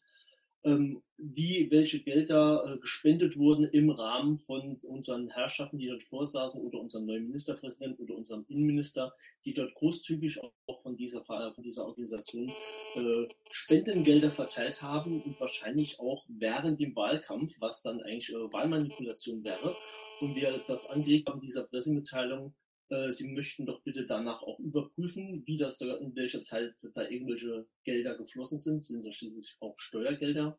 wie 1.17 1.71
welche 1.71 2.01
Gelder 2.01 2.65
äh, 2.67 2.79
gespendet 2.79 3.37
wurden 3.37 3.65
im 3.65 3.91
Rahmen 3.91 4.39
von 4.39 4.77
unseren 4.83 5.31
Herrschaften, 5.31 5.79
die 5.79 5.87
dort 5.87 6.03
vorsaßen, 6.03 6.61
oder 6.61 6.81
unserem 6.81 7.07
neuen 7.07 7.27
Ministerpräsidenten 7.27 8.03
oder 8.03 8.17
unserem 8.17 8.45
Innenminister, 8.49 9.15
die 9.45 9.55
dort 9.55 9.75
großzügig 9.75 10.41
auch 10.43 10.81
von 10.81 10.97
dieser, 10.97 11.25
von 11.25 11.63
dieser 11.63 11.87
Organisation 11.87 12.51
äh, 12.97 13.29
Spendengelder 13.53 14.31
verteilt 14.31 14.83
haben 14.83 15.23
und 15.23 15.39
wahrscheinlich 15.41 16.01
auch 16.01 16.25
während 16.29 16.81
dem 16.81 16.97
Wahlkampf, 16.97 17.61
was 17.61 17.83
dann 17.83 18.01
eigentlich 18.01 18.31
äh, 18.31 18.53
Wahlmanipulation 18.53 19.45
wäre. 19.45 19.77
Und 20.21 20.35
wir 20.35 20.61
dort 20.67 20.89
angeregt 20.91 21.29
haben, 21.29 21.41
dieser 21.41 21.65
Pressemitteilung, 21.65 22.49
äh, 22.49 22.64
Sie 23.09 23.29
möchten 23.29 23.65
doch 23.67 23.83
bitte 23.83 24.05
danach 24.05 24.43
auch 24.43 24.59
überprüfen, 24.59 25.43
wie 25.47 25.57
das 25.57 25.79
da, 25.79 25.97
in 25.97 26.15
welcher 26.15 26.43
Zeit 26.43 26.75
da 26.95 27.09
irgendwelche 27.09 27.67
Gelder 27.83 28.15
geflossen 28.17 28.59
sind, 28.59 28.85
sind 28.85 29.05
da 29.05 29.11
schließlich 29.11 29.57
auch 29.61 29.75
Steuergelder. 29.79 30.59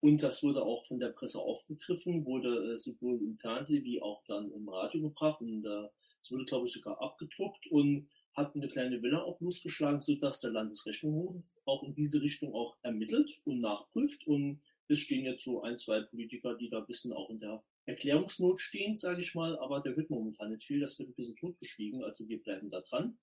Und 0.00 0.22
das 0.22 0.42
wurde 0.42 0.62
auch 0.62 0.84
von 0.86 1.00
der 1.00 1.08
Presse 1.08 1.40
aufgegriffen, 1.40 2.24
wurde 2.24 2.74
äh, 2.74 2.78
sowohl 2.78 3.20
im 3.20 3.36
Fernsehen 3.36 3.84
wie 3.84 4.00
auch 4.00 4.22
dann 4.26 4.52
im 4.52 4.68
Radio 4.68 5.02
gebracht 5.02 5.40
und 5.40 5.64
äh, 5.64 5.88
es 6.22 6.30
wurde, 6.30 6.44
glaube 6.44 6.68
ich, 6.68 6.72
sogar 6.72 7.00
abgedruckt 7.00 7.66
und 7.68 8.08
hat 8.34 8.54
eine 8.54 8.68
kleine 8.68 9.02
Welle 9.02 9.24
auch 9.24 9.40
losgeschlagen, 9.40 10.00
sodass 10.00 10.40
der 10.40 10.50
Landesrechnungshof 10.50 11.42
auch 11.64 11.82
in 11.82 11.94
diese 11.94 12.22
Richtung 12.22 12.54
auch 12.54 12.76
ermittelt 12.82 13.40
und 13.44 13.60
nachprüft. 13.60 14.26
Und 14.26 14.60
es 14.86 14.98
stehen 15.00 15.24
jetzt 15.24 15.44
so 15.44 15.62
ein, 15.62 15.76
zwei 15.76 16.02
Politiker, 16.02 16.54
die 16.54 16.68
da 16.68 16.78
ein 16.78 16.86
bisschen 16.86 17.12
auch 17.12 17.30
in 17.30 17.38
der 17.38 17.62
Erklärungsnot 17.88 18.60
stehen, 18.60 18.98
sage 18.98 19.22
ich 19.22 19.34
mal, 19.34 19.58
aber 19.58 19.80
der 19.80 19.96
wird 19.96 20.10
momentan 20.10 20.50
nicht 20.50 20.64
viel, 20.64 20.80
das 20.80 20.98
wird 20.98 21.08
ein 21.08 21.14
bisschen 21.14 21.36
totgeschwiegen, 21.36 22.04
also 22.04 22.28
wir 22.28 22.42
bleiben 22.42 22.68
da 22.68 22.82
dran. 22.82 23.18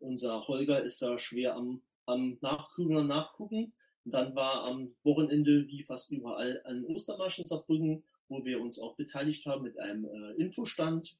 Unser 0.00 0.48
Holger 0.48 0.82
ist 0.82 1.00
da 1.00 1.16
schwer 1.18 1.54
am, 1.54 1.82
am 2.06 2.38
Nachgucken 2.40 2.96
und 2.96 3.06
Nachgucken. 3.06 3.72
Und 4.04 4.12
dann 4.12 4.34
war 4.34 4.64
am 4.64 4.96
Wochenende, 5.04 5.68
wie 5.68 5.82
fast 5.84 6.10
überall, 6.10 6.60
ein 6.64 6.84
Ostermarsch 6.84 7.38
in 7.38 7.44
Saarbrücken, 7.44 8.02
wo 8.28 8.44
wir 8.44 8.60
uns 8.60 8.80
auch 8.80 8.96
beteiligt 8.96 9.46
haben 9.46 9.62
mit 9.62 9.78
einem 9.78 10.06
äh, 10.06 10.42
Infostand. 10.42 11.16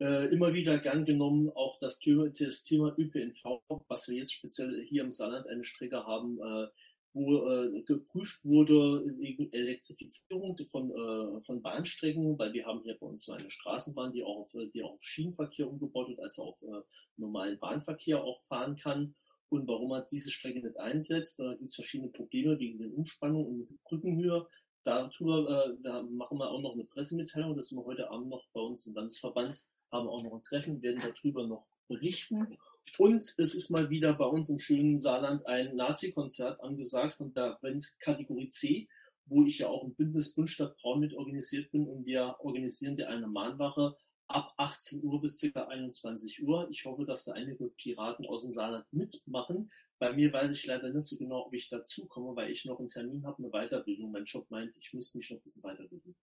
Äh, 0.00 0.32
immer 0.32 0.54
wieder 0.54 0.78
gern 0.78 1.04
genommen, 1.04 1.50
auch 1.54 1.78
das 1.78 1.98
Thema, 1.98 2.28
das 2.28 2.64
Thema 2.64 2.94
ÖPNV, 2.98 3.62
was 3.88 4.08
wir 4.08 4.16
jetzt 4.16 4.32
speziell 4.32 4.82
hier 4.86 5.02
im 5.02 5.12
Saarland 5.12 5.46
eine 5.46 5.64
Strecke 5.64 6.06
haben, 6.06 6.38
äh, 6.38 6.68
wo 7.14 7.48
äh, 7.48 7.82
geprüft 7.82 8.44
wurde 8.44 9.04
wegen 9.18 9.52
Elektrifizierung 9.52 10.58
von, 10.70 10.90
äh, 10.90 11.40
von 11.42 11.62
Bahnstrecken, 11.62 12.36
weil 12.38 12.52
wir 12.52 12.66
haben 12.66 12.82
hier 12.82 12.98
bei 12.98 13.06
uns 13.06 13.24
so 13.24 13.32
eine 13.32 13.50
Straßenbahn, 13.50 14.12
die 14.12 14.24
auch 14.24 14.40
auf, 14.40 14.56
die 14.74 14.82
auch 14.82 14.94
auf 14.94 15.02
Schienenverkehr 15.02 15.70
umgebaut 15.70 16.08
wird, 16.08 16.20
also 16.20 16.42
auf 16.42 16.62
äh, 16.62 16.82
normalen 17.16 17.58
Bahnverkehr 17.58 18.22
auch 18.22 18.40
fahren 18.42 18.76
kann. 18.76 19.14
Und 19.48 19.68
warum 19.68 19.90
man 19.90 20.02
diese 20.10 20.32
Strecke 20.32 20.60
nicht 20.60 20.76
einsetzt, 20.76 21.38
da 21.38 21.54
gibt 21.54 21.68
es 21.68 21.76
verschiedene 21.76 22.10
Probleme 22.10 22.58
wegen 22.58 22.78
den 22.78 22.92
Umspannungen 22.92 23.46
und 23.46 23.84
Brückenhöhe. 23.84 24.48
Darüber 24.82 25.66
äh, 25.68 25.76
da 25.82 26.02
machen 26.02 26.38
wir 26.38 26.50
auch 26.50 26.60
noch 26.60 26.74
eine 26.74 26.84
Pressemitteilung, 26.84 27.54
das 27.54 27.68
sind 27.68 27.78
wir 27.78 27.84
heute 27.84 28.10
Abend 28.10 28.28
noch 28.28 28.44
bei 28.52 28.60
uns 28.60 28.86
im 28.86 28.94
Landesverband, 28.94 29.64
haben 29.92 30.08
auch 30.08 30.22
noch 30.24 30.34
ein 30.34 30.42
Treffen, 30.42 30.82
werden 30.82 31.00
darüber 31.00 31.46
noch 31.46 31.64
berichten. 31.86 32.58
Und 32.98 33.34
es 33.38 33.54
ist 33.54 33.70
mal 33.70 33.90
wieder 33.90 34.14
bei 34.14 34.26
uns 34.26 34.48
im 34.50 34.60
schönen 34.60 34.98
Saarland 34.98 35.46
ein 35.46 35.74
Nazi-Konzert 35.74 36.60
angesagt 36.60 37.16
von 37.16 37.32
der 37.34 37.58
Band 37.60 37.92
Kategorie 37.98 38.48
C. 38.48 38.88
wo 39.26 39.44
ich 39.44 39.58
ja 39.58 39.68
auch 39.68 39.84
im 39.84 39.94
Bündnis 39.94 40.34
Bundesstadt 40.34 40.76
Braun 40.76 41.00
mit 41.00 41.14
organisiert 41.14 41.70
bin 41.72 41.88
und 41.88 42.04
wir 42.06 42.36
organisieren 42.40 42.96
ja 42.96 43.08
eine 43.08 43.26
Mahnwache 43.26 43.96
ab 44.28 44.54
18 44.56 45.02
Uhr 45.04 45.20
bis 45.20 45.40
ca. 45.40 45.66
21 45.66 46.42
Uhr. 46.42 46.68
Ich 46.70 46.84
hoffe, 46.84 47.04
dass 47.04 47.24
da 47.24 47.32
einige 47.32 47.68
Piraten 47.68 48.26
aus 48.26 48.42
dem 48.42 48.50
Saarland 48.50 48.86
mitmachen. 48.92 49.70
Bei 49.98 50.12
mir 50.12 50.32
weiß 50.32 50.52
ich 50.52 50.66
leider 50.66 50.90
nicht 50.90 51.06
so 51.06 51.16
genau, 51.16 51.46
ob 51.46 51.54
ich 51.54 51.68
dazu 51.68 52.06
komme, 52.06 52.34
weil 52.36 52.50
ich 52.50 52.64
noch 52.64 52.78
einen 52.78 52.88
Termin 52.88 53.24
habe, 53.24 53.42
eine 53.42 53.50
Weiterbildung. 53.50 54.12
Mein 54.12 54.24
Job 54.24 54.50
meint, 54.50 54.76
ich 54.76 54.92
müsste 54.92 55.18
mich 55.18 55.30
noch 55.30 55.38
ein 55.38 55.42
bisschen 55.42 55.62
weiterbilden. 55.62 56.14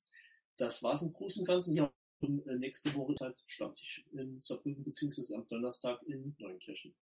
Das 0.58 0.84
war's 0.84 1.02
im 1.02 1.14
Großen 1.14 1.42
und 1.42 1.48
Ganzen. 1.48 1.76
Ja, 1.76 1.92
und 2.22 2.46
äh, 2.48 2.56
nächste 2.56 2.94
Woche 2.96 3.16
starte 3.48 3.82
ich 3.82 4.06
in 4.14 4.40
Saarbrücken 4.42 4.84
beziehungsweise 4.84 5.36
am 5.36 5.48
Donnerstag 5.48 6.02
in 6.04 6.36
Neunkirchen. 6.40 6.94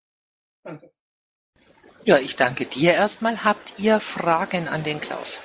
Danke. 0.63 0.93
Ja, 2.05 2.19
ich 2.19 2.37
danke 2.37 2.65
dir 2.67 2.93
erstmal. 2.93 3.45
Habt 3.45 3.79
ihr 3.79 4.01
Fragen 4.01 4.69
an 4.69 4.85
den 4.85 5.01
Klaus? 5.01 5.41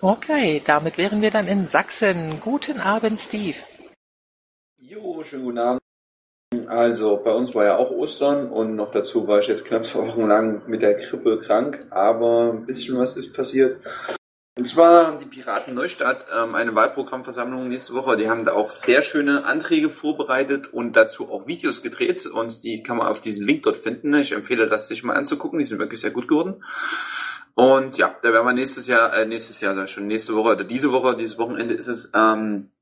Okay, 0.00 0.62
damit 0.64 0.96
wären 0.96 1.22
wir 1.22 1.32
dann 1.32 1.48
in 1.48 1.64
Sachsen. 1.64 2.38
Guten 2.40 2.78
Abend, 2.78 3.20
Steve. 3.20 3.58
Jo, 4.80 5.24
schönen 5.24 5.44
guten 5.44 5.58
Abend. 5.58 5.82
Also, 6.68 7.16
bei 7.24 7.32
uns 7.32 7.54
war 7.54 7.64
ja 7.64 7.76
auch 7.76 7.90
Ostern 7.90 8.50
und 8.50 8.76
noch 8.76 8.92
dazu 8.92 9.26
war 9.26 9.40
ich 9.40 9.48
jetzt 9.48 9.64
knapp 9.64 9.84
zwei 9.84 10.06
Wochen 10.06 10.28
lang 10.28 10.68
mit 10.68 10.82
der 10.82 10.94
Grippe 10.94 11.40
krank, 11.40 11.84
aber 11.90 12.52
ein 12.52 12.64
bisschen 12.64 12.96
was 12.96 13.16
ist 13.16 13.32
passiert. 13.34 13.82
Und 14.58 14.64
zwar 14.64 15.06
haben 15.06 15.20
die 15.20 15.24
Piraten 15.24 15.72
Neustadt 15.72 16.26
ähm, 16.36 16.56
eine 16.56 16.74
Wahlprogrammversammlung 16.74 17.68
nächste 17.68 17.94
Woche. 17.94 18.16
Die 18.16 18.28
haben 18.28 18.44
da 18.44 18.54
auch 18.54 18.70
sehr 18.70 19.02
schöne 19.02 19.44
Anträge 19.44 19.88
vorbereitet 19.88 20.72
und 20.72 20.96
dazu 20.96 21.30
auch 21.30 21.46
Videos 21.46 21.80
gedreht 21.80 22.26
und 22.26 22.64
die 22.64 22.82
kann 22.82 22.96
man 22.96 23.06
auf 23.06 23.20
diesen 23.20 23.46
Link 23.46 23.62
dort 23.62 23.76
finden. 23.76 24.12
Ich 24.14 24.32
empfehle 24.32 24.68
das 24.68 24.88
sich 24.88 25.04
mal 25.04 25.14
anzugucken, 25.14 25.60
die 25.60 25.64
sind 25.64 25.78
wirklich 25.78 26.00
sehr 26.00 26.10
gut 26.10 26.26
geworden. 26.26 26.64
Und 27.54 27.98
ja, 27.98 28.16
da 28.20 28.32
werden 28.32 28.46
wir 28.46 28.52
nächstes 28.52 28.88
Jahr, 28.88 29.16
äh, 29.16 29.26
nächstes 29.26 29.60
Jahr, 29.60 29.80
ich 29.84 29.92
schon, 29.92 30.08
nächste 30.08 30.34
Woche 30.34 30.54
oder 30.54 30.64
diese 30.64 30.90
Woche, 30.90 31.16
dieses 31.16 31.38
Wochenende 31.38 31.74
ist 31.74 31.86
es, 31.86 32.10
ähm, 32.16 32.72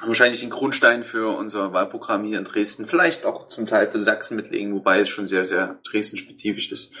wahrscheinlich 0.00 0.40
den 0.40 0.48
Grundstein 0.48 1.04
für 1.04 1.36
unser 1.36 1.74
Wahlprogramm 1.74 2.24
hier 2.24 2.38
in 2.38 2.44
Dresden, 2.44 2.86
vielleicht 2.86 3.26
auch 3.26 3.48
zum 3.48 3.66
Teil 3.66 3.90
für 3.90 3.98
Sachsen 3.98 4.36
mitlegen, 4.36 4.72
wobei 4.72 5.00
es 5.00 5.10
schon 5.10 5.26
sehr, 5.26 5.44
sehr 5.44 5.78
Dresden-spezifisch 5.90 6.72
ist. 6.72 6.94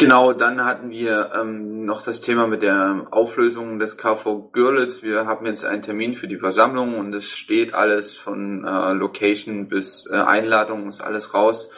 Genau, 0.00 0.32
dann 0.32 0.64
hatten 0.64 0.90
wir 0.90 1.30
ähm, 1.38 1.84
noch 1.84 2.00
das 2.00 2.22
Thema 2.22 2.46
mit 2.46 2.62
der 2.62 3.04
Auflösung 3.10 3.78
des 3.78 3.98
KV 3.98 4.48
Görlitz. 4.50 5.02
Wir 5.02 5.26
haben 5.26 5.44
jetzt 5.44 5.66
einen 5.66 5.82
Termin 5.82 6.14
für 6.14 6.26
die 6.26 6.38
Versammlung 6.38 6.98
und 6.98 7.14
es 7.14 7.28
steht 7.28 7.74
alles 7.74 8.16
von 8.16 8.64
äh, 8.64 8.94
Location 8.94 9.68
bis 9.68 10.08
äh, 10.10 10.16
Einladung, 10.16 10.88
ist 10.88 11.02
alles 11.02 11.34
raus. 11.34 11.70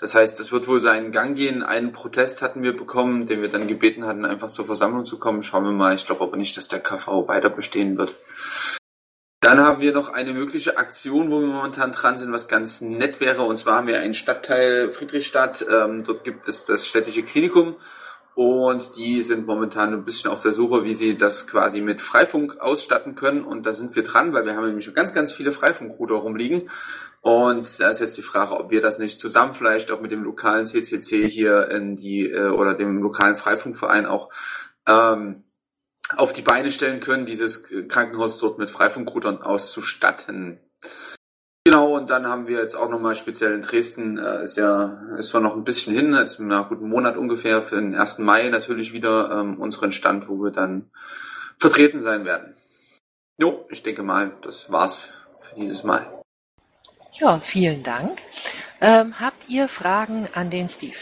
Das 0.00 0.14
heißt, 0.14 0.40
es 0.40 0.50
wird 0.50 0.66
wohl 0.66 0.80
seinen 0.80 1.12
Gang 1.12 1.36
gehen. 1.36 1.62
Einen 1.62 1.92
Protest 1.92 2.40
hatten 2.40 2.62
wir 2.62 2.74
bekommen, 2.74 3.26
den 3.26 3.42
wir 3.42 3.50
dann 3.50 3.68
gebeten 3.68 4.06
hatten, 4.06 4.24
einfach 4.24 4.50
zur 4.50 4.64
Versammlung 4.64 5.04
zu 5.04 5.18
kommen. 5.18 5.42
Schauen 5.42 5.64
wir 5.64 5.72
mal. 5.72 5.94
Ich 5.94 6.06
glaube 6.06 6.24
aber 6.24 6.38
nicht, 6.38 6.56
dass 6.56 6.68
der 6.68 6.80
KV 6.80 7.28
weiter 7.28 7.50
bestehen 7.50 7.98
wird. 7.98 8.14
Dann 9.48 9.62
haben 9.62 9.80
wir 9.80 9.94
noch 9.94 10.10
eine 10.10 10.34
mögliche 10.34 10.76
Aktion, 10.76 11.30
wo 11.30 11.40
wir 11.40 11.46
momentan 11.46 11.90
dran 11.90 12.18
sind, 12.18 12.30
was 12.32 12.48
ganz 12.48 12.82
nett 12.82 13.18
wäre. 13.18 13.44
Und 13.44 13.56
zwar 13.56 13.76
haben 13.76 13.86
wir 13.86 13.98
einen 13.98 14.12
Stadtteil 14.12 14.90
Friedrichstadt. 14.90 15.64
Ähm, 15.72 16.04
dort 16.04 16.22
gibt 16.22 16.46
es 16.46 16.66
das 16.66 16.86
städtische 16.86 17.22
Klinikum. 17.22 17.76
Und 18.34 18.96
die 18.96 19.22
sind 19.22 19.46
momentan 19.46 19.94
ein 19.94 20.04
bisschen 20.04 20.30
auf 20.30 20.42
der 20.42 20.52
Suche, 20.52 20.84
wie 20.84 20.92
sie 20.92 21.16
das 21.16 21.46
quasi 21.46 21.80
mit 21.80 22.02
Freifunk 22.02 22.60
ausstatten 22.60 23.14
können. 23.14 23.40
Und 23.40 23.64
da 23.64 23.72
sind 23.72 23.96
wir 23.96 24.02
dran, 24.02 24.34
weil 24.34 24.44
wir 24.44 24.54
haben 24.54 24.66
nämlich 24.66 24.84
schon 24.84 24.92
ganz, 24.92 25.14
ganz 25.14 25.32
viele 25.32 25.50
Freifunkrouter 25.50 26.16
rumliegen. 26.16 26.68
Und 27.22 27.80
da 27.80 27.88
ist 27.88 28.00
jetzt 28.00 28.18
die 28.18 28.22
Frage, 28.22 28.54
ob 28.54 28.70
wir 28.70 28.82
das 28.82 28.98
nicht 28.98 29.18
zusammen 29.18 29.54
vielleicht 29.54 29.90
auch 29.90 30.02
mit 30.02 30.12
dem 30.12 30.24
lokalen 30.24 30.66
CCC 30.66 31.26
hier 31.26 31.70
in 31.70 31.96
die 31.96 32.30
äh, 32.30 32.50
oder 32.50 32.74
dem 32.74 33.00
lokalen 33.00 33.36
Freifunkverein 33.36 34.04
auch 34.04 34.28
ähm, 34.86 35.44
auf 36.16 36.32
die 36.32 36.42
Beine 36.42 36.70
stellen 36.70 37.00
können, 37.00 37.26
dieses 37.26 37.68
Krankenhaus 37.88 38.38
dort 38.38 38.58
mit 38.58 38.70
Freifunkroutern 38.70 39.42
auszustatten. 39.42 40.60
Genau, 41.64 41.96
und 41.96 42.08
dann 42.08 42.26
haben 42.26 42.46
wir 42.46 42.60
jetzt 42.60 42.76
auch 42.76 42.88
nochmal 42.88 43.14
speziell 43.14 43.52
in 43.52 43.60
Dresden, 43.60 44.16
äh, 44.16 44.42
ist 44.42 44.56
ja, 44.56 45.02
ist 45.18 45.28
zwar 45.28 45.42
noch 45.42 45.54
ein 45.54 45.64
bisschen 45.64 45.94
hin, 45.94 46.14
jetzt 46.14 46.40
in 46.40 46.50
einem 46.50 46.66
guten 46.66 46.88
Monat 46.88 47.18
ungefähr, 47.18 47.62
für 47.62 47.76
den 47.76 47.94
1. 47.94 48.20
Mai 48.20 48.48
natürlich 48.48 48.94
wieder 48.94 49.30
ähm, 49.30 49.60
unseren 49.60 49.92
Stand, 49.92 50.30
wo 50.30 50.42
wir 50.42 50.50
dann 50.50 50.90
vertreten 51.58 52.00
sein 52.00 52.24
werden. 52.24 52.54
Jo, 53.36 53.66
ich 53.68 53.82
denke 53.82 54.02
mal, 54.02 54.34
das 54.40 54.72
war's 54.72 55.12
für 55.40 55.56
dieses 55.56 55.84
Mal. 55.84 56.06
Ja, 57.12 57.38
vielen 57.40 57.82
Dank. 57.82 58.18
Ähm, 58.80 59.20
habt 59.20 59.48
ihr 59.50 59.68
Fragen 59.68 60.26
an 60.32 60.48
den 60.48 60.70
Steve? 60.70 60.96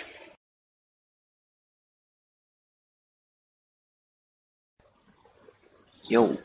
Jo. 6.09 6.38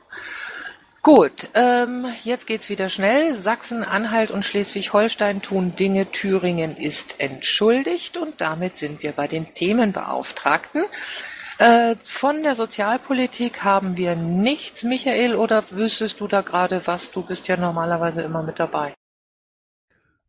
Gut, 1.04 1.50
ähm, 1.56 2.06
jetzt 2.24 2.46
geht's 2.46 2.70
wieder 2.70 2.90
schnell. 2.90 3.36
Sachsen, 3.36 3.84
Anhalt 3.84 4.30
und 4.30 4.46
Schleswig-Holstein 4.46 5.42
tun 5.42 5.76
Dinge. 5.76 6.12
Thüringen 6.12 6.78
ist 6.78 7.20
entschuldigt 7.20 8.18
und 8.18 8.40
damit 8.40 8.78
sind 8.78 9.02
wir 9.02 9.12
bei 9.14 9.28
den 9.28 9.52
Themenbeauftragten. 9.54 10.84
Äh, 11.58 11.96
von 12.04 12.44
der 12.44 12.54
Sozialpolitik 12.54 13.64
haben 13.64 13.98
wir 13.98 14.16
nichts, 14.16 14.84
Michael, 14.84 15.36
oder 15.36 15.64
wüsstest 15.72 16.20
du 16.20 16.28
da 16.28 16.42
gerade 16.42 16.84
was? 16.86 17.12
Du 17.12 17.24
bist 17.24 17.48
ja 17.48 17.58
normalerweise 17.58 18.22
immer 18.22 18.44
mit 18.44 18.60
dabei. 18.60 18.94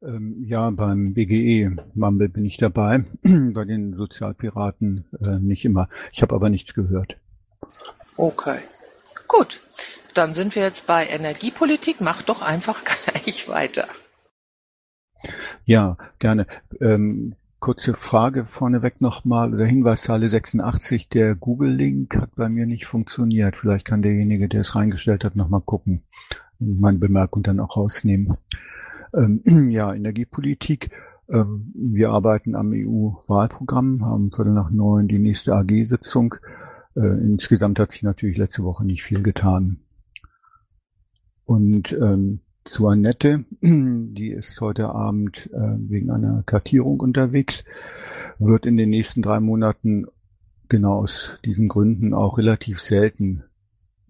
Ähm, 0.03 0.43
ja, 0.47 0.71
beim 0.71 1.15
BGE 1.15 1.77
Mumble 1.95 2.29
bin 2.29 2.45
ich 2.47 2.57
dabei, 2.57 3.05
bei 3.23 3.65
den 3.65 3.95
Sozialpiraten 3.95 5.05
äh, 5.21 5.39
nicht 5.39 5.65
immer. 5.65 5.89
Ich 6.13 6.23
habe 6.23 6.35
aber 6.35 6.49
nichts 6.49 6.75
gehört. 6.75 7.19
Okay, 8.17 8.59
gut. 9.33 9.61
Dann 10.15 10.35
sind 10.35 10.55
wir 10.55 10.63
jetzt 10.63 10.87
bei 10.87 11.07
Energiepolitik. 11.07 12.01
Mach 12.01 12.23
doch 12.23 12.43
einfach 12.43 12.83
gleich 13.05 13.49
weiter. 13.49 13.89
Ja, 15.65 15.97
gerne. 16.19 16.47
Ähm, 16.81 17.35
kurze 17.61 17.95
Frage 17.95 18.45
vorneweg 18.45 19.01
nochmal 19.01 19.55
oder 19.55 19.65
Hinweis 19.65 20.03
Zeile 20.03 20.29
86. 20.29 21.09
Der 21.09 21.35
Google-Link 21.35 22.17
hat 22.17 22.35
bei 22.35 22.49
mir 22.49 22.67
nicht 22.67 22.87
funktioniert. 22.87 23.57
Vielleicht 23.57 23.87
kann 23.87 24.03
derjenige, 24.03 24.49
der 24.49 24.61
es 24.61 24.75
reingestellt 24.75 25.25
hat, 25.25 25.37
nochmal 25.37 25.61
gucken. 25.61 26.03
Meine 26.59 26.99
Bemerkung 26.99 27.43
dann 27.43 27.61
auch 27.61 27.77
rausnehmen. 27.77 28.37
Ähm, 29.15 29.43
ja, 29.71 29.95
Energiepolitik. 29.95 30.91
Ähm, 31.29 31.73
wir 31.75 32.11
arbeiten 32.11 32.57
am 32.57 32.73
EU-Wahlprogramm, 32.73 34.05
haben 34.05 34.33
Viertel 34.33 34.53
nach 34.53 34.71
neun 34.71 35.09
die 35.09 35.21
nächste 35.21 35.55
AG-Sitzung. 35.55 36.35
Äh, 36.97 37.01
insgesamt 37.01 37.79
hat 37.79 37.93
sich 37.93 38.03
natürlich 38.03 38.37
letzte 38.37 38.65
Woche 38.65 38.85
nicht 38.85 39.03
viel 39.03 39.23
getan. 39.23 39.81
Und 41.45 41.93
ähm, 41.93 42.41
zu 42.65 42.89
Annette, 42.89 43.45
die 43.61 44.31
ist 44.31 44.61
heute 44.61 44.91
Abend 44.91 45.51
äh, 45.53 45.59
wegen 45.59 46.11
einer 46.11 46.43
Kartierung 46.45 47.01
unterwegs, 47.01 47.65
wird 48.39 48.67
in 48.67 48.77
den 48.77 48.91
nächsten 48.91 49.23
drei 49.23 49.41
Monaten 49.41 50.07
genau 50.69 51.01
aus 51.01 51.39
diesen 51.45 51.69
Gründen 51.69 52.15
auch 52.15 52.39
relativ 52.39 52.81
selten 52.81 53.45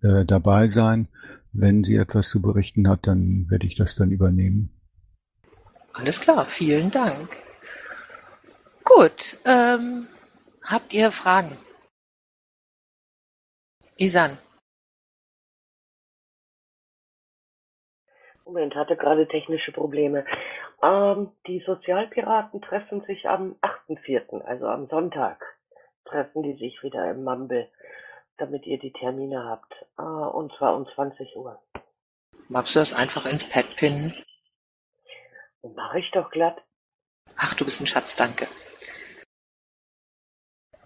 äh, 0.02 0.24
dabei 0.24 0.66
sein. 0.66 1.08
Wenn 1.52 1.84
sie 1.84 1.96
etwas 1.96 2.30
zu 2.30 2.40
berichten 2.40 2.88
hat, 2.88 3.06
dann 3.06 3.50
werde 3.50 3.66
ich 3.66 3.76
das 3.76 3.94
dann 3.94 4.10
übernehmen. 4.10 4.70
Alles 5.92 6.20
klar, 6.20 6.46
vielen 6.46 6.90
Dank. 6.90 7.28
Gut, 8.84 9.38
ähm, 9.44 10.06
habt 10.62 10.94
ihr 10.94 11.10
Fragen? 11.10 11.56
Isan. 13.96 14.38
Moment, 18.44 18.74
hatte 18.74 18.96
gerade 18.96 19.28
technische 19.28 19.72
Probleme. 19.72 20.24
Ähm, 20.82 21.30
die 21.46 21.62
Sozialpiraten 21.64 22.60
treffen 22.60 23.02
sich 23.02 23.28
am 23.28 23.56
8.4., 23.88 24.42
also 24.42 24.66
am 24.66 24.88
Sonntag, 24.88 25.44
treffen 26.04 26.42
die 26.42 26.54
sich 26.54 26.82
wieder 26.82 27.10
im 27.10 27.22
Mumble, 27.22 27.70
damit 28.38 28.66
ihr 28.66 28.78
die 28.78 28.92
Termine 28.92 29.44
habt. 29.44 29.72
Äh, 29.98 30.02
und 30.02 30.52
zwar 30.58 30.74
um 30.76 30.86
20 30.86 31.36
Uhr. 31.36 31.62
Magst 32.48 32.74
du 32.74 32.80
das 32.80 32.92
einfach 32.92 33.26
ins 33.26 33.48
Pad 33.48 33.76
pinnen? 33.76 34.14
Mach 35.62 35.94
ich 35.94 36.10
doch 36.10 36.30
glatt. 36.30 36.60
Ach, 37.36 37.54
du 37.54 37.64
bist 37.64 37.80
ein 37.80 37.86
Schatz, 37.86 38.16
danke. 38.16 38.48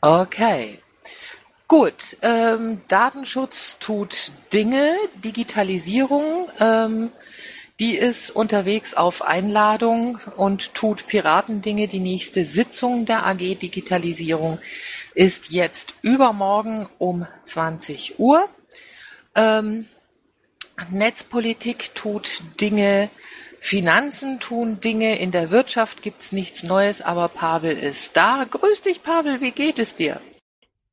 Okay. 0.03 0.79
Gut, 1.69 2.17
ähm, 2.23 2.83
Datenschutz 2.89 3.79
tut 3.81 4.31
Dinge, 4.53 4.97
Digitalisierung, 5.25 6.49
ähm, 6.61 7.11
die 7.81 7.97
ist 7.97 8.31
unterwegs 8.31 8.95
auf 8.95 9.21
Einladung 9.21 10.19
und 10.37 10.75
tut 10.75 11.07
Piratendinge. 11.07 11.89
Die 11.89 11.99
nächste 11.99 12.45
Sitzung 12.45 13.05
der 13.05 13.27
AG 13.27 13.57
Digitalisierung 13.57 14.59
ist 15.15 15.51
jetzt 15.51 15.95
übermorgen 16.01 16.89
um 16.99 17.27
20 17.45 18.19
Uhr. 18.19 18.49
Ähm, 19.35 19.87
Netzpolitik 20.91 21.95
tut 21.95 22.43
Dinge 22.61 23.11
Finanzen 23.59 24.39
tun 24.39 24.81
Dinge, 24.81 25.19
in 25.19 25.33
der 25.33 25.51
Wirtschaft 25.51 26.03
gibt's 26.03 26.31
nichts 26.31 26.63
Neues, 26.63 27.03
aber 27.03 27.27
Pavel 27.29 27.77
ist 27.77 28.17
da. 28.17 28.45
Grüß 28.49 28.83
dich, 28.83 29.03
Pavel, 29.03 29.41
wie 29.41 29.51
geht 29.51 29.81
es 29.81 29.97
dir? 29.97 30.21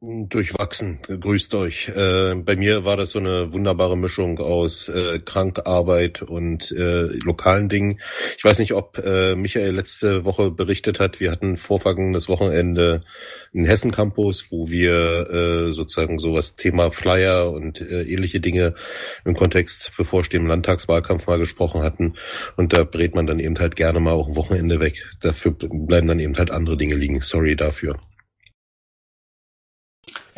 Durchwachsen, 0.06 1.00
grüßt 1.08 1.56
euch. 1.56 1.88
Äh, 1.88 2.36
bei 2.36 2.58
mir 2.58 2.84
war 2.84 2.98
das 2.98 3.12
so 3.12 3.20
eine 3.20 3.54
wunderbare 3.54 3.98
Mischung 3.98 4.38
aus 4.40 4.90
äh, 4.90 5.20
Krankarbeit 5.20 6.22
und 6.22 6.74
äh, 6.74 7.04
lokalen 7.24 7.70
Dingen. 7.70 8.02
Ich 8.38 8.44
weiß 8.44 8.60
nicht, 8.60 8.74
ob 8.74 8.98
äh, 8.98 9.38
Michael 9.38 9.72
letzte 9.72 10.26
Woche 10.26 10.52
berichtet 10.52 11.00
hat, 11.00 11.22
wir 11.22 11.32
hatten 11.32 11.56
vorvergangenes 11.56 12.28
Wochenende 12.28 13.06
einen 13.54 13.64
Hessen 13.64 13.92
Campus, 13.92 14.52
wo 14.52 14.70
wir 14.70 15.30
äh, 15.30 15.72
sozusagen 15.72 16.20
sowas 16.20 16.58
Thema 16.58 16.92
Flyer 16.92 17.50
und 17.50 17.80
äh, 17.80 18.04
ähnliche 18.04 18.42
Dinge 18.42 18.76
im 19.24 19.36
Kontext 19.36 19.94
bevorstehenden 19.96 20.50
Landtagswahlkampf 20.50 21.28
mal 21.28 21.40
gesprochen 21.40 21.82
hatten. 21.82 22.16
Und 22.58 22.74
da 22.78 22.84
brät 22.84 23.16
man 23.16 23.26
dann 23.26 23.40
eben 23.40 23.58
halt 23.58 23.78
gerne 23.78 24.02
mal 24.02 24.12
auch 24.12 24.28
ein 24.28 24.36
Wochenende 24.36 24.82
weg. 24.82 25.02
Dafür 25.22 25.52
bleiben 25.52 26.08
dann 26.08 26.20
eben 26.20 26.38
halt 26.38 26.52
andere 26.52 26.76
Dinge 26.76 26.96
liegen. 26.96 27.22
Sorry 27.22 27.56
dafür. 27.56 27.98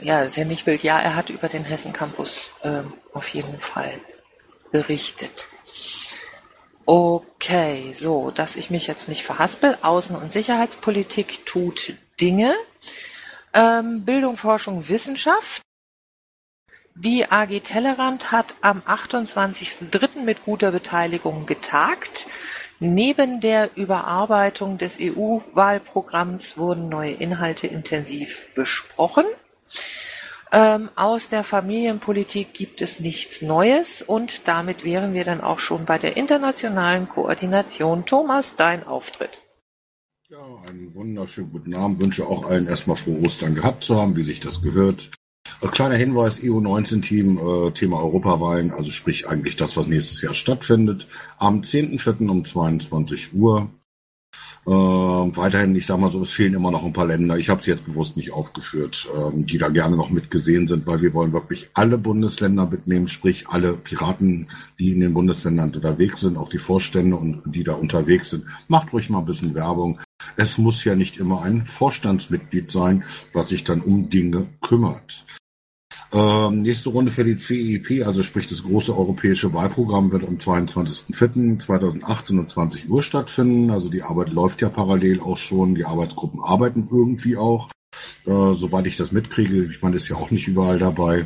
Ja, 0.01 0.23
das 0.23 0.37
ist 0.37 0.83
ja 0.83 0.99
er 0.99 1.15
hat 1.15 1.29
über 1.29 1.47
den 1.47 1.63
Hessen 1.63 1.93
Campus 1.93 2.51
ähm, 2.63 2.93
auf 3.13 3.29
jeden 3.29 3.59
Fall 3.59 3.99
berichtet. 4.71 5.47
Okay, 6.85 7.93
so, 7.93 8.29
dass 8.29 8.55
ich 8.55 8.69
mich 8.69 8.85
jetzt 8.85 9.09
nicht 9.09 9.23
verhaspel. 9.23 9.75
Außen- 9.81 10.15
und 10.15 10.31
Sicherheitspolitik 10.31 11.45
tut 11.45 11.93
Dinge. 12.21 12.53
Ähm, 13.53 14.05
Bildung, 14.05 14.37
Forschung, 14.37 14.87
Wissenschaft. 14.87 15.61
Die 16.93 17.29
AG 17.29 17.59
Tellerrand 17.61 18.31
hat 18.31 18.53
am 18.61 18.81
28.03. 18.81 20.21
mit 20.23 20.45
guter 20.45 20.71
Beteiligung 20.71 21.45
getagt. 21.45 22.27
Neben 22.79 23.41
der 23.41 23.69
Überarbeitung 23.75 24.77
des 24.77 24.97
EU-Wahlprogramms 24.99 26.57
wurden 26.57 26.87
neue 26.87 27.13
Inhalte 27.13 27.67
intensiv 27.67 28.53
besprochen. 28.53 29.25
Ähm, 30.51 30.89
aus 30.95 31.27
der 31.27 31.43
Familienpolitik 31.43 32.53
gibt 32.53 32.81
es 32.81 32.99
nichts 32.99 33.41
Neues 33.41 34.01
und 34.01 34.47
damit 34.47 34.85
wären 34.85 35.13
wir 35.13 35.25
dann 35.25 35.41
auch 35.41 35.59
schon 35.59 35.85
bei 35.85 35.97
der 35.97 36.15
internationalen 36.15 37.09
Koordination. 37.09 38.05
Thomas, 38.05 38.55
dein 38.55 38.85
Auftritt. 38.87 39.39
Ja, 40.29 40.39
einen 40.67 40.93
wunderschönen 40.95 41.51
guten 41.51 41.75
Abend. 41.75 41.99
Wünsche 41.99 42.25
auch 42.25 42.45
allen 42.45 42.67
erstmal 42.67 42.95
frohe 42.95 43.21
Ostern 43.25 43.53
gehabt 43.53 43.83
zu 43.83 43.99
haben, 43.99 44.15
wie 44.15 44.23
sich 44.23 44.39
das 44.39 44.61
gehört. 44.61 45.11
Ein 45.61 45.71
kleiner 45.71 45.95
Hinweis, 45.95 46.39
EU-19-Team, 46.41 47.37
äh, 47.37 47.71
Thema 47.71 48.01
Europawahlen, 48.01 48.71
also 48.71 48.91
sprich 48.91 49.27
eigentlich 49.27 49.55
das, 49.55 49.77
was 49.77 49.87
nächstes 49.87 50.21
Jahr 50.21 50.33
stattfindet. 50.33 51.07
Am 51.37 51.61
10.04. 51.61 52.29
um 52.29 52.45
22 52.45 53.33
Uhr 53.33 53.69
äh, 54.65 54.71
weiterhin, 54.71 55.75
ich 55.75 55.85
sag 55.85 55.99
mal 55.99 56.11
so, 56.11 56.23
es 56.23 56.31
fehlen 56.31 56.55
immer 56.55 56.71
noch 56.71 56.83
ein 56.83 56.93
paar 56.93 57.05
Länder. 57.05 57.37
Ich 57.37 57.49
habe 57.49 57.61
sie 57.61 57.69
jetzt 57.69 57.85
bewusst 57.85 58.17
nicht 58.17 58.31
aufgeführt, 58.31 59.07
ähm, 59.15 59.45
die 59.45 59.59
da 59.59 59.69
gerne 59.69 59.95
noch 59.95 60.09
mitgesehen 60.09 60.65
sind, 60.65 60.87
weil 60.87 61.01
wir 61.01 61.13
wollen 61.13 61.33
wirklich 61.33 61.69
alle 61.75 61.99
Bundesländer 61.99 62.65
mitnehmen, 62.65 63.07
sprich 63.07 63.47
alle 63.47 63.73
Piraten, 63.73 64.47
die 64.79 64.91
in 64.91 65.01
den 65.01 65.13
Bundesländern 65.13 65.71
unterwegs 65.71 66.21
sind, 66.21 66.35
auch 66.35 66.49
die 66.49 66.57
Vorstände 66.57 67.15
und 67.15 67.43
die 67.45 67.63
da 67.63 67.73
unterwegs 67.73 68.31
sind. 68.31 68.45
Macht 68.67 68.91
ruhig 68.91 69.09
mal 69.11 69.19
ein 69.19 69.25
bisschen 69.25 69.53
Werbung. 69.53 69.99
Es 70.35 70.57
muss 70.57 70.83
ja 70.83 70.95
nicht 70.95 71.17
immer 71.17 71.43
ein 71.43 71.67
Vorstandsmitglied 71.67 72.71
sein, 72.71 73.03
was 73.33 73.49
sich 73.49 73.63
dann 73.63 73.81
um 73.81 74.09
Dinge 74.09 74.47
kümmert. 74.61 75.25
Ähm, 76.15 76.61
nächste 76.61 76.91
Runde 76.91 77.11
für 77.11 77.25
die 77.25 77.37
CEP, 77.37 78.05
also 78.05 78.23
sprich 78.23 78.47
das 78.47 78.63
große 78.63 78.97
europäische 78.97 79.51
Wahlprogramm, 79.51 80.13
wird 80.13 80.23
am 80.23 80.37
22.04.2018 80.37 82.39
um 82.39 82.47
20 82.47 82.89
Uhr 82.89 83.03
stattfinden. 83.03 83.69
Also 83.69 83.89
die 83.89 84.01
Arbeit 84.01 84.29
läuft 84.29 84.61
ja 84.61 84.69
parallel 84.69 85.19
auch 85.19 85.37
schon. 85.37 85.75
Die 85.75 85.83
Arbeitsgruppen 85.83 86.41
arbeiten 86.41 86.87
irgendwie 86.89 87.35
auch. 87.35 87.69
Äh, 88.25 88.53
soweit 88.55 88.87
ich 88.87 88.95
das 88.95 89.11
mitkriege, 89.11 89.65
ich 89.65 89.81
meine, 89.81 89.97
ist 89.97 90.07
ja 90.07 90.15
auch 90.15 90.31
nicht 90.31 90.47
überall 90.47 90.79
dabei. 90.79 91.25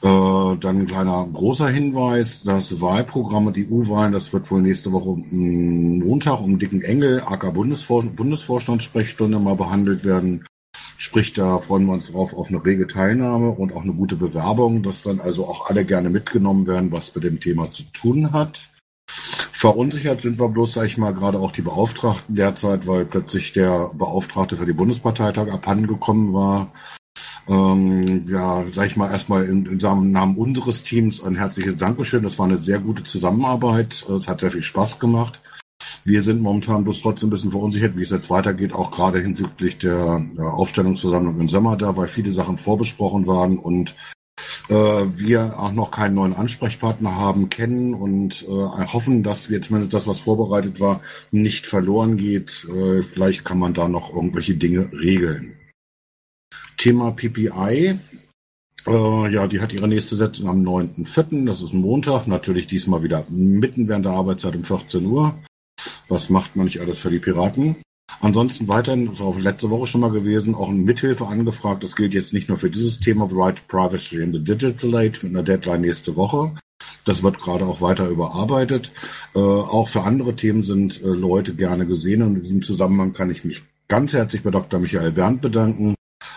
Äh, 0.00 0.56
dann 0.56 0.80
ein 0.80 0.86
kleiner 0.86 1.28
großer 1.30 1.68
Hinweis, 1.68 2.42
das 2.44 2.80
Wahlprogramm, 2.80 3.52
die 3.52 3.70
EU-Wahlen, 3.70 4.12
das 4.12 4.32
wird 4.32 4.50
wohl 4.50 4.62
nächste 4.62 4.90
Woche 4.92 5.22
Montag 5.30 6.40
um 6.40 6.58
dicken 6.58 6.80
Engel, 6.80 7.20
AK 7.20 7.52
Bundesvor 7.52 8.04
Bundesvorstandssprechstunde 8.04 9.38
mal 9.38 9.56
behandelt 9.56 10.02
werden. 10.02 10.46
Sprich, 11.02 11.32
da 11.32 11.58
freuen 11.58 11.86
wir 11.86 11.94
uns 11.94 12.12
drauf 12.12 12.32
auf 12.32 12.46
eine 12.46 12.64
rege 12.64 12.86
Teilnahme 12.86 13.50
und 13.50 13.72
auch 13.72 13.82
eine 13.82 13.92
gute 13.92 14.14
Bewerbung, 14.14 14.84
dass 14.84 15.02
dann 15.02 15.18
also 15.18 15.48
auch 15.48 15.68
alle 15.68 15.84
gerne 15.84 16.10
mitgenommen 16.10 16.68
werden, 16.68 16.92
was 16.92 17.12
mit 17.12 17.24
dem 17.24 17.40
Thema 17.40 17.72
zu 17.72 17.82
tun 17.92 18.32
hat. 18.32 18.68
Verunsichert 19.52 20.20
sind 20.22 20.38
wir 20.38 20.48
bloß, 20.48 20.74
sag 20.74 20.86
ich 20.86 20.98
mal, 20.98 21.12
gerade 21.12 21.40
auch 21.40 21.50
die 21.50 21.62
Beauftragten 21.62 22.36
derzeit, 22.36 22.86
weil 22.86 23.04
plötzlich 23.04 23.52
der 23.52 23.90
Beauftragte 23.94 24.56
für 24.56 24.64
die 24.64 24.72
Bundesparteitag 24.72 25.48
abhandengekommen 25.50 26.32
war. 26.34 26.70
Ähm, 27.48 28.24
ja, 28.28 28.64
sag 28.70 28.86
ich 28.86 28.96
mal, 28.96 29.10
erstmal 29.10 29.46
in, 29.46 29.66
in 29.66 30.12
Namen 30.12 30.36
unseres 30.36 30.84
Teams 30.84 31.20
ein 31.20 31.34
herzliches 31.34 31.78
Dankeschön. 31.78 32.22
Das 32.22 32.38
war 32.38 32.46
eine 32.46 32.58
sehr 32.58 32.78
gute 32.78 33.02
Zusammenarbeit. 33.02 34.06
Es 34.08 34.28
hat 34.28 34.38
sehr 34.38 34.52
viel 34.52 34.62
Spaß 34.62 35.00
gemacht. 35.00 35.42
Wir 36.04 36.22
sind 36.22 36.40
momentan 36.40 36.84
bloß 36.84 37.02
trotzdem 37.02 37.28
ein 37.28 37.30
bisschen 37.30 37.50
verunsichert, 37.50 37.96
wie 37.96 38.02
es 38.02 38.10
jetzt 38.10 38.30
weitergeht, 38.30 38.72
auch 38.72 38.90
gerade 38.90 39.20
hinsichtlich 39.20 39.78
der, 39.78 40.24
Aufstellungsversammlung 40.38 41.40
im 41.40 41.48
Sommer 41.48 41.76
da, 41.76 41.96
weil 41.96 42.08
viele 42.08 42.32
Sachen 42.32 42.58
vorbesprochen 42.58 43.26
waren 43.26 43.58
und 43.58 43.94
äh, 44.68 44.74
wir 44.74 45.58
auch 45.58 45.72
noch 45.72 45.90
keinen 45.90 46.14
neuen 46.14 46.34
Ansprechpartner 46.34 47.14
haben, 47.14 47.50
kennen 47.50 47.94
und 47.94 48.42
äh, 48.42 48.46
hoffen, 48.48 49.22
dass 49.22 49.50
wir 49.50 49.62
zumindest 49.62 49.94
das, 49.94 50.06
was 50.06 50.20
vorbereitet 50.20 50.80
war, 50.80 51.02
nicht 51.30 51.66
verloren 51.66 52.16
geht. 52.16 52.66
Äh, 52.68 53.02
vielleicht 53.02 53.44
kann 53.44 53.58
man 53.58 53.74
da 53.74 53.88
noch 53.88 54.14
irgendwelche 54.14 54.54
Dinge 54.54 54.90
regeln. 54.92 55.56
Thema 56.76 57.12
PPI. 57.12 57.98
Äh, 58.86 59.32
ja, 59.32 59.46
die 59.46 59.60
hat 59.60 59.72
ihre 59.72 59.86
nächste 59.86 60.16
Sitzung 60.16 60.48
am 60.48 60.62
9.4., 60.62 61.46
das 61.46 61.62
ist 61.62 61.72
ein 61.72 61.80
Montag, 61.80 62.26
natürlich 62.26 62.66
diesmal 62.66 63.02
wieder 63.02 63.24
mitten 63.28 63.86
während 63.86 64.06
der 64.06 64.12
Arbeitszeit 64.12 64.56
um 64.56 64.64
14 64.64 65.06
Uhr. 65.06 65.36
Was 66.08 66.30
macht 66.30 66.56
man 66.56 66.66
nicht 66.66 66.80
alles 66.80 66.98
für 66.98 67.10
die 67.10 67.18
Piraten? 67.18 67.76
Ansonsten 68.20 68.68
weiterhin, 68.68 69.06
das 69.06 69.14
ist 69.14 69.20
auch 69.20 69.38
letzte 69.38 69.70
Woche 69.70 69.86
schon 69.86 70.00
mal 70.00 70.10
gewesen, 70.10 70.54
auch 70.54 70.68
eine 70.68 70.78
Mithilfe 70.78 71.26
angefragt. 71.26 71.82
Das 71.82 71.96
gilt 71.96 72.14
jetzt 72.14 72.32
nicht 72.32 72.48
nur 72.48 72.58
für 72.58 72.70
dieses 72.70 73.00
Thema 73.00 73.28
The 73.28 73.34
Right 73.36 73.56
to 73.56 73.62
Privacy 73.66 74.22
in 74.22 74.32
the 74.32 74.38
Digital 74.38 74.94
Age 74.94 75.22
mit 75.22 75.32
einer 75.32 75.42
Deadline 75.42 75.80
nächste 75.80 76.14
Woche. 76.14 76.52
Das 77.04 77.22
wird 77.22 77.40
gerade 77.40 77.66
auch 77.66 77.80
weiter 77.80 78.08
überarbeitet. 78.08 78.92
Äh, 79.34 79.38
auch 79.38 79.88
für 79.88 80.02
andere 80.02 80.36
Themen 80.36 80.62
sind 80.62 81.02
äh, 81.02 81.06
Leute 81.06 81.54
gerne 81.54 81.86
gesehen 81.86 82.22
und 82.22 82.36
in 82.36 82.42
diesem 82.42 82.62
Zusammenhang 82.62 83.12
kann 83.12 83.30
ich 83.30 83.44
mich 83.44 83.62
ganz 83.88 84.12
herzlich 84.12 84.42
bei 84.42 84.50
Dr. 84.50 84.78
Michael 84.78 85.12
Berndt 85.12 85.42
bedanken, 85.42 85.94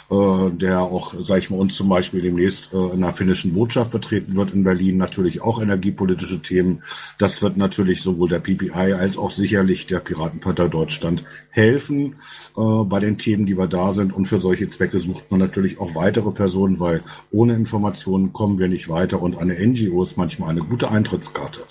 der 0.09 0.81
auch, 0.81 1.15
sage 1.19 1.39
ich 1.39 1.49
mal, 1.49 1.59
uns 1.59 1.75
zum 1.75 1.89
Beispiel 1.89 2.21
demnächst 2.21 2.71
äh, 2.73 2.93
in 2.93 3.01
der 3.01 3.13
finnischen 3.13 3.53
Botschaft 3.53 3.91
vertreten 3.91 4.35
wird 4.35 4.53
in 4.53 4.63
Berlin, 4.63 4.97
natürlich 4.97 5.41
auch 5.41 5.61
energiepolitische 5.61 6.41
Themen. 6.41 6.83
Das 7.17 7.41
wird 7.41 7.57
natürlich 7.57 8.01
sowohl 8.01 8.29
der 8.29 8.39
PPI 8.39 8.93
als 8.93 9.17
auch 9.17 9.31
sicherlich 9.31 9.87
der 9.87 9.99
Piratenpartei 9.99 10.67
Deutschland 10.67 11.23
helfen 11.49 12.17
äh, 12.55 12.83
bei 12.83 12.99
den 12.99 13.17
Themen, 13.17 13.45
die 13.45 13.57
wir 13.57 13.67
da 13.67 13.93
sind. 13.93 14.13
Und 14.13 14.27
für 14.27 14.39
solche 14.39 14.69
Zwecke 14.69 14.99
sucht 14.99 15.31
man 15.31 15.39
natürlich 15.39 15.79
auch 15.79 15.95
weitere 15.95 16.31
Personen, 16.31 16.79
weil 16.79 17.03
ohne 17.31 17.55
Informationen 17.55 18.31
kommen 18.31 18.59
wir 18.59 18.67
nicht 18.67 18.89
weiter 18.89 19.21
und 19.21 19.37
eine 19.37 19.55
NGO 19.55 20.03
ist 20.03 20.17
manchmal 20.17 20.51
eine 20.51 20.61
gute 20.61 20.91
Eintrittskarte. 20.91 21.61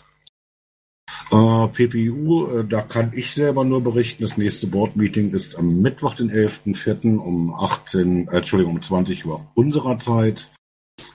Äh, 1.34 1.68
PPU, 1.68 2.46
äh, 2.46 2.64
da 2.64 2.82
kann 2.82 3.12
ich 3.12 3.32
selber 3.32 3.64
nur 3.64 3.82
berichten, 3.82 4.22
das 4.22 4.36
nächste 4.36 4.68
Board-Meeting 4.68 5.34
ist 5.34 5.56
am 5.58 5.82
Mittwoch, 5.82 6.14
den 6.14 6.30
11.04. 6.30 7.18
um 7.18 7.52
18, 7.52 8.28
äh, 8.28 8.36
Entschuldigung, 8.36 8.74
um 8.74 8.82
20 8.82 9.26
Uhr 9.26 9.40
unserer 9.54 9.98
Zeit. 9.98 10.48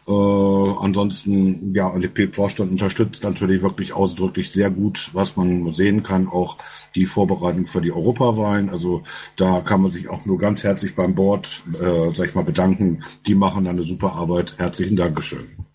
Äh, 0.06 0.12
ansonsten, 0.12 1.74
ja, 1.74 1.88
und 1.88 2.02
der 2.02 2.34
vorstand 2.34 2.70
unterstützt 2.72 3.24
natürlich 3.24 3.62
wirklich 3.62 3.94
ausdrücklich 3.94 4.52
sehr 4.52 4.70
gut, 4.70 5.10
was 5.14 5.38
man 5.38 5.72
sehen 5.74 6.04
kann, 6.04 6.28
auch 6.28 6.58
die 6.96 7.06
Vorbereitung 7.06 7.68
für 7.68 7.80
die 7.80 7.94
Europawahlen. 7.94 8.70
Also 8.70 9.04
da 9.38 9.62
kann 9.62 9.82
man 9.82 9.92
sich 9.92 10.10
auch 10.10 10.26
nur 10.26 10.38
ganz 10.38 10.66
herzlich 10.66 10.96
beim 10.96 11.16
Board, 11.16 11.62
äh, 11.80 12.14
sag 12.14 12.28
ich 12.28 12.36
mal, 12.36 12.44
bedanken. 12.44 13.06
Die 13.26 13.36
machen 13.36 13.68
eine 13.68 13.84
super 13.84 14.14
Arbeit. 14.16 14.56
Herzlichen 14.58 14.98
Dankeschön. 14.98 15.69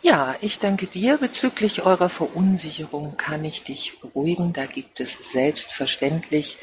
Ja, 0.00 0.36
ich 0.40 0.60
danke 0.60 0.86
dir. 0.86 1.18
Bezüglich 1.18 1.84
eurer 1.84 2.08
Verunsicherung 2.08 3.16
kann 3.16 3.44
ich 3.44 3.64
dich 3.64 4.00
beruhigen. 4.00 4.52
Da 4.52 4.66
gibt 4.66 5.00
es 5.00 5.12
selbstverständlich 5.32 6.58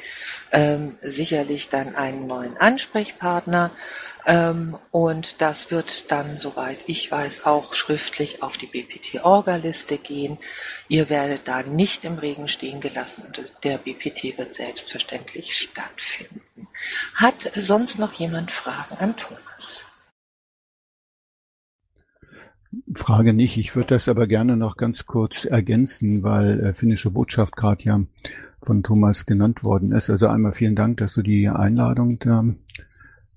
ähm, 0.53 0.97
sicherlich 1.01 1.67
dann 1.67 1.95
einen 1.95 2.27
neuen 2.27 2.55
Ansprechpartner. 2.55 3.71
Ähm, 4.25 4.79
und 4.91 5.41
das 5.41 5.69
wird 5.69 6.11
dann, 6.11 6.37
soweit 6.37 6.85
ich 6.87 7.11
weiß, 7.11 7.45
auch 7.45 7.73
schriftlich 7.75 8.41
auf 8.41 8.57
die 8.57 8.67
BPT-Orga-Liste 8.67 9.97
gehen. 9.97 10.37
Ihr 10.87 11.09
werdet 11.09 11.47
da 11.49 11.61
nicht 11.61 12.05
im 12.05 12.17
Regen 12.17 12.47
stehen 12.47 12.79
gelassen 12.79 13.25
und 13.27 13.53
der 13.65 13.77
BPT 13.77 14.37
wird 14.37 14.55
selbstverständlich 14.55 15.57
stattfinden. 15.57 16.67
Hat 17.15 17.51
sonst 17.53 17.99
noch 17.99 18.13
jemand 18.13 18.51
Fragen 18.51 18.95
an 18.97 19.17
Thomas? 19.17 19.87
Frage 22.93 23.33
nicht. 23.33 23.57
Ich 23.57 23.75
würde 23.75 23.89
das 23.89 24.09
aber 24.09 24.27
gerne 24.27 24.57
noch 24.57 24.77
ganz 24.77 25.05
kurz 25.05 25.45
ergänzen, 25.45 26.23
weil 26.23 26.59
äh, 26.59 26.73
finnische 26.73 27.11
Botschaft 27.11 27.55
gerade 27.55 27.83
ja 27.83 28.01
von 28.61 28.83
Thomas 28.83 29.25
genannt 29.25 29.63
worden 29.63 29.91
ist. 29.91 30.09
Also 30.09 30.27
einmal 30.27 30.53
vielen 30.53 30.75
Dank, 30.75 30.97
dass 30.97 31.13
du 31.13 31.21
die 31.21 31.47
Einladung 31.47 32.19
da 32.19 32.43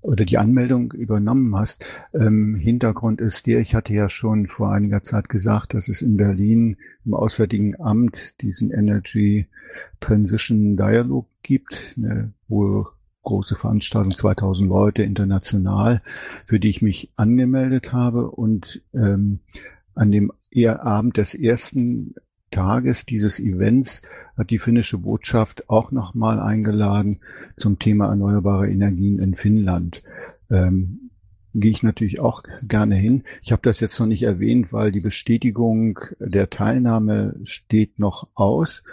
oder 0.01 0.25
die 0.25 0.37
Anmeldung 0.37 0.93
übernommen 0.93 1.55
hast. 1.55 1.85
Ähm, 2.13 2.55
Hintergrund 2.55 3.21
ist 3.21 3.47
der, 3.47 3.59
ich 3.59 3.75
hatte 3.75 3.93
ja 3.93 4.09
schon 4.09 4.47
vor 4.47 4.71
einiger 4.71 5.03
Zeit 5.03 5.29
gesagt, 5.29 5.73
dass 5.73 5.89
es 5.89 6.01
in 6.01 6.17
Berlin 6.17 6.77
im 7.05 7.13
Auswärtigen 7.13 7.79
Amt 7.79 8.39
diesen 8.41 8.71
Energy 8.71 9.47
Transition 9.99 10.77
Dialog 10.77 11.27
gibt, 11.43 11.95
eine 11.97 12.31
wohl 12.47 12.87
große 13.23 13.55
Veranstaltung, 13.55 14.15
2000 14.15 14.69
Leute 14.69 15.03
international, 15.03 16.01
für 16.45 16.59
die 16.59 16.69
ich 16.69 16.81
mich 16.81 17.11
angemeldet 17.15 17.93
habe 17.93 18.31
und 18.31 18.81
ähm, 18.93 19.39
an 19.95 20.11
dem 20.11 20.31
Abend 20.65 21.17
des 21.17 21.35
ersten 21.35 22.15
Tages 22.51 23.05
dieses 23.05 23.39
Events 23.39 24.01
hat 24.37 24.49
die 24.49 24.59
finnische 24.59 24.97
Botschaft 24.97 25.69
auch 25.69 25.91
nochmal 25.91 26.39
eingeladen 26.39 27.19
zum 27.57 27.77
Thema 27.79 28.07
erneuerbare 28.07 28.69
Energien 28.69 29.19
in 29.19 29.35
Finnland. 29.35 30.03
Ähm, 30.49 31.11
gehe 31.53 31.71
ich 31.71 31.83
natürlich 31.83 32.19
auch 32.19 32.43
gerne 32.67 32.95
hin. 32.95 33.23
Ich 33.41 33.51
habe 33.51 33.61
das 33.63 33.79
jetzt 33.79 33.99
noch 33.99 34.07
nicht 34.07 34.23
erwähnt, 34.23 34.71
weil 34.71 34.91
die 34.91 35.01
Bestätigung 35.01 35.99
der 36.19 36.49
Teilnahme 36.49 37.35
steht 37.43 37.99
noch 37.99 38.27
aus. 38.35 38.83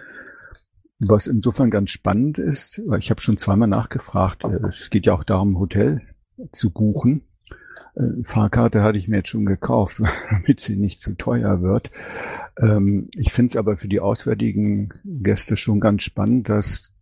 Was 0.99 1.27
insofern 1.27 1.71
ganz 1.71 1.91
spannend 1.91 2.39
ist, 2.39 2.81
weil 2.87 3.01
ich 3.01 3.11
habe 3.11 3.21
schon 3.21 3.37
zweimal 3.37 3.69
nachgefragt, 3.69 4.45
äh, 4.45 4.67
es 4.69 4.91
geht 4.91 5.07
ja 5.07 5.15
auch 5.15 5.25
darum, 5.25 5.59
Hotel 5.59 6.03
zu 6.53 6.71
buchen. 6.71 7.23
Äh, 7.95 8.23
Fahrkarte 8.23 8.83
hatte 8.83 8.99
ich 8.99 9.09
mir 9.09 9.19
jetzt 9.19 9.29
schon 9.29 9.45
gekauft, 9.45 10.01
damit 10.31 10.61
sie 10.61 10.77
nicht 10.77 11.03
zu 11.03 11.15
teuer 11.15 11.61
wird. 11.61 11.91
Ähm, 12.59 13.09
ich 13.15 13.33
finde 13.33 13.51
es 13.51 13.57
aber 13.57 13.77
für 13.77 13.89
die 13.89 14.01
auswärtigen 14.01 14.93
Gäste 15.05 15.57
schon 15.57 15.81
ganz 15.81 16.03
spannend, 16.03 16.49
dass 16.49 16.97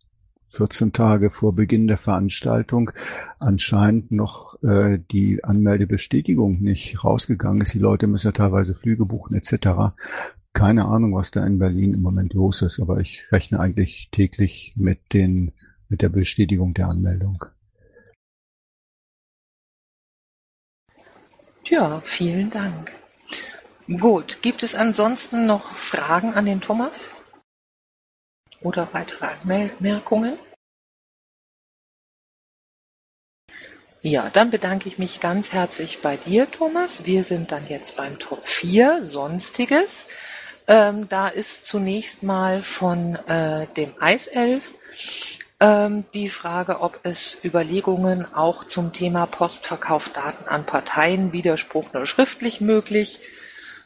14 0.56 0.92
Tage 0.92 1.30
vor 1.30 1.54
Beginn 1.54 1.88
der 1.88 1.96
Veranstaltung 1.96 2.90
anscheinend 3.38 4.12
noch 4.12 4.62
äh, 4.62 4.98
die 5.10 5.42
Anmeldebestätigung 5.42 6.60
nicht 6.60 7.04
rausgegangen 7.04 7.62
ist. 7.62 7.74
Die 7.74 7.80
Leute 7.80 8.06
müssen 8.06 8.28
ja 8.28 8.32
teilweise 8.32 8.74
Flüge 8.74 9.04
buchen 9.04 9.34
etc. 9.34 9.94
Keine 10.54 10.86
Ahnung, 10.86 11.14
was 11.16 11.32
da 11.32 11.44
in 11.44 11.58
Berlin 11.58 11.94
im 11.94 12.02
Moment 12.02 12.32
los 12.32 12.62
ist, 12.62 12.80
aber 12.80 12.98
ich 12.98 13.24
rechne 13.32 13.58
eigentlich 13.58 14.08
täglich 14.12 14.72
mit 14.76 15.12
den 15.12 15.52
mit 15.88 16.00
der 16.00 16.08
Bestätigung 16.08 16.74
der 16.74 16.88
Anmeldung. 16.88 17.44
Ja, 21.64 22.00
vielen 22.02 22.50
Dank. 22.50 22.92
Gut, 23.86 24.42
gibt 24.42 24.62
es 24.62 24.74
ansonsten 24.74 25.46
noch 25.46 25.74
Fragen 25.74 26.34
an 26.34 26.46
den 26.46 26.60
Thomas? 26.60 27.16
Oder 28.60 28.88
weitere 28.92 29.26
Anmerkungen? 29.26 30.38
Ja, 34.02 34.30
dann 34.30 34.50
bedanke 34.50 34.88
ich 34.88 34.98
mich 34.98 35.20
ganz 35.20 35.52
herzlich 35.52 36.00
bei 36.02 36.16
dir, 36.16 36.50
Thomas. 36.50 37.06
Wir 37.06 37.24
sind 37.24 37.50
dann 37.50 37.66
jetzt 37.68 37.96
beim 37.96 38.18
Top 38.18 38.46
4, 38.46 39.04
Sonstiges. 39.04 40.06
Ähm, 40.66 41.08
da 41.08 41.28
ist 41.28 41.66
zunächst 41.66 42.22
mal 42.22 42.62
von 42.62 43.16
äh, 43.26 43.66
dem 43.76 43.92
Eiself 44.00 44.70
ähm, 45.60 46.04
die 46.14 46.28
Frage, 46.28 46.80
ob 46.80 47.00
es 47.04 47.36
Überlegungen 47.44 48.26
auch 48.34 48.64
zum 48.64 48.92
Thema 48.92 49.26
Postverkauf 49.26 50.08
Daten 50.08 50.48
an 50.48 50.64
Parteien, 50.64 51.32
Widerspruch 51.32 51.92
nur 51.92 52.06
schriftlich 52.06 52.60
möglich 52.60 53.20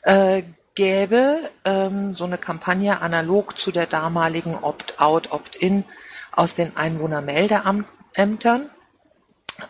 äh, 0.03 0.43
gäbe. 0.75 1.51
Ähm, 1.65 2.15
so 2.15 2.25
eine 2.25 2.39
Kampagne 2.39 3.01
analog 3.01 3.61
zu 3.61 3.71
der 3.71 3.87
damaligen 3.87 4.55
Opt-out, 4.57 5.33
Opt-in 5.33 5.85
aus 6.33 6.55
den 6.55 6.77
Einwohnermeldeämtern. 6.77 8.71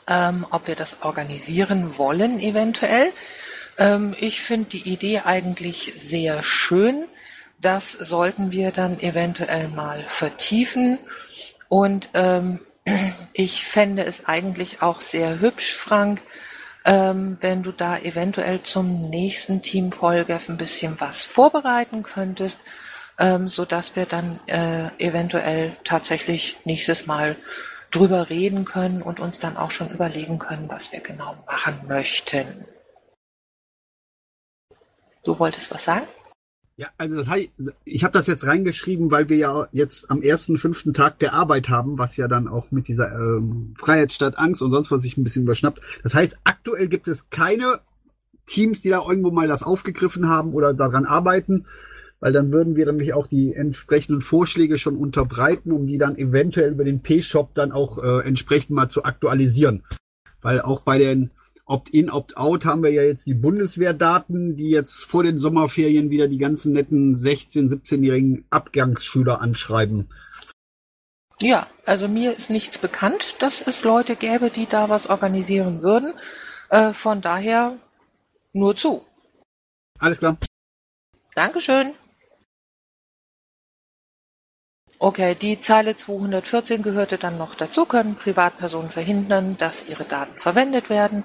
Ähm, 0.07 0.47
ob 0.51 0.67
wir 0.67 0.77
das 0.77 1.03
organisieren 1.03 1.97
wollen 1.97 2.41
eventuell. 2.41 3.13
Ähm, 3.79 4.15
ich 4.19 4.43
finde 4.43 4.71
die 4.71 4.89
Idee 4.89 5.21
eigentlich 5.25 5.93
sehr 5.97 6.43
schön. 6.43 7.05
Das 7.61 7.93
sollten 7.93 8.51
wir 8.53 8.71
dann 8.71 9.01
eventuell 9.01 9.69
mal 9.69 10.05
vertiefen 10.07 10.99
und 11.69 12.09
ähm, 12.15 12.61
ich 13.33 13.65
fände 13.65 14.05
es 14.05 14.27
eigentlich 14.27 14.83
auch 14.83 15.01
sehr 15.01 15.41
hübsch, 15.41 15.75
Frank, 15.75 16.21
ähm, 16.85 17.37
wenn 17.41 17.63
du 17.63 17.73
da 17.73 17.99
eventuell 17.99 18.63
zum 18.63 19.11
nächsten 19.11 19.63
Team 19.63 19.91
Polgef 19.91 20.49
ein 20.49 20.57
bisschen 20.57 21.01
was 21.01 21.25
vorbereiten 21.25 22.03
könntest, 22.03 22.61
ähm, 23.19 23.49
so 23.49 23.65
dass 23.65 23.97
wir 23.97 24.07
dann 24.07 24.39
äh, 24.47 24.89
eventuell 24.99 25.77
tatsächlich 25.85 26.59
nächstes 26.65 27.07
Mal 27.07 27.37
drüber 27.91 28.31
reden 28.31 28.65
können 28.65 29.03
und 29.03 29.19
uns 29.19 29.41
dann 29.41 29.57
auch 29.57 29.71
schon 29.71 29.91
überlegen 29.91 30.39
können, 30.39 30.69
was 30.69 30.93
wir 30.93 31.01
genau 31.01 31.37
machen 31.47 31.81
möchten. 31.89 32.47
Du 35.29 35.39
wolltest 35.39 35.71
was 35.71 35.85
sagen? 35.85 36.07
Ja, 36.79 36.87
also 36.97 37.15
das 37.17 37.29
heißt, 37.29 37.51
ich 37.85 38.03
habe 38.03 38.15
das 38.15 38.27
jetzt 38.29 38.47
reingeschrieben, 38.47 39.11
weil 39.11 39.29
wir 39.29 39.37
ja 39.37 39.69
jetzt 39.73 40.11
am 40.11 40.23
ersten, 40.23 40.57
fünften 40.57 40.95
Tag 40.95 41.19
der 41.19 41.35
Arbeit 41.35 41.69
haben, 41.69 41.99
was 41.99 42.17
ja 42.17 42.29
dann 42.29 42.49
auch 42.49 42.71
mit 42.71 42.89
dieser 42.89 43.13
ähm, 43.13 43.75
Freiheit 43.79 44.11
statt 44.11 44.39
Angst 44.39 44.63
und 44.63 44.71
sonst 44.71 44.91
was 44.91 45.03
sich 45.03 45.19
ein 45.19 45.25
bisschen 45.25 45.43
überschnappt. 45.43 45.83
Das 46.03 46.15
heißt, 46.15 46.39
aktuell 46.45 46.89
gibt 46.89 47.09
es 47.09 47.29
keine 47.29 47.81
Teams, 48.47 48.81
die 48.81 48.89
da 48.89 49.07
irgendwo 49.07 49.31
mal 49.31 49.49
das 49.49 49.63
aufgegriffen 49.63 50.31
haben 50.31 50.55
oder 50.55 50.73
daran 50.73 51.05
arbeiten, 51.05 51.67
weil 52.21 52.33
dann 52.33 52.51
würden 52.51 52.75
wir 52.75 52.87
nämlich 52.87 53.13
auch 53.13 53.27
die 53.27 53.53
entsprechenden 53.53 54.23
Vorschläge 54.23 54.79
schon 54.79 54.97
unterbreiten, 54.97 55.73
um 55.73 55.87
die 55.87 55.99
dann 55.99 56.17
eventuell 56.17 56.73
über 56.73 56.85
den 56.85 57.03
P-Shop 57.03 57.53
dann 57.53 57.71
auch 57.71 58.03
äh, 58.03 58.27
entsprechend 58.27 58.71
mal 58.71 58.89
zu 58.89 59.05
aktualisieren. 59.05 59.85
Weil 60.41 60.63
auch 60.63 60.81
bei 60.81 60.97
den 60.97 61.33
Opt-in, 61.69 62.09
Opt-out 62.11 62.65
haben 62.65 62.83
wir 62.83 62.91
ja 62.91 63.03
jetzt 63.03 63.27
die 63.27 63.35
Bundeswehrdaten, 63.35 64.57
die 64.57 64.71
jetzt 64.71 65.05
vor 65.05 65.23
den 65.23 65.39
Sommerferien 65.39 66.09
wieder 66.09 66.27
die 66.27 66.39
ganzen 66.39 66.73
netten 66.73 67.15
16-, 67.15 67.69
17-jährigen 67.69 68.47
Abgangsschüler 68.49 69.43
anschreiben. 69.43 70.09
Ja, 71.43 71.67
also 71.85 72.09
mir 72.09 72.35
ist 72.35 72.49
nichts 72.49 72.79
bekannt, 72.79 73.37
dass 73.41 73.61
es 73.61 73.85
Leute 73.85 74.17
gäbe, 74.17 74.49
die 74.49 74.67
da 74.67 74.89
was 74.89 75.09
organisieren 75.09 75.83
würden. 75.83 76.15
Äh, 76.71 76.95
von 76.95 77.21
daher 77.21 77.77
nur 78.55 78.75
zu. 78.75 79.05
Alles 79.99 80.19
klar. 80.19 80.39
Dankeschön. 81.35 81.93
Okay, 84.99 85.37
die 85.37 85.61
Zeile 85.61 85.95
214 85.95 86.83
gehörte 86.83 87.19
dann 87.19 87.39
noch 87.39 87.55
dazu, 87.55 87.85
können 87.85 88.17
Privatpersonen 88.17 88.91
verhindern, 88.91 89.57
dass 89.57 89.87
ihre 89.89 90.05
Daten 90.05 90.41
verwendet 90.41 90.91
werden. 90.91 91.25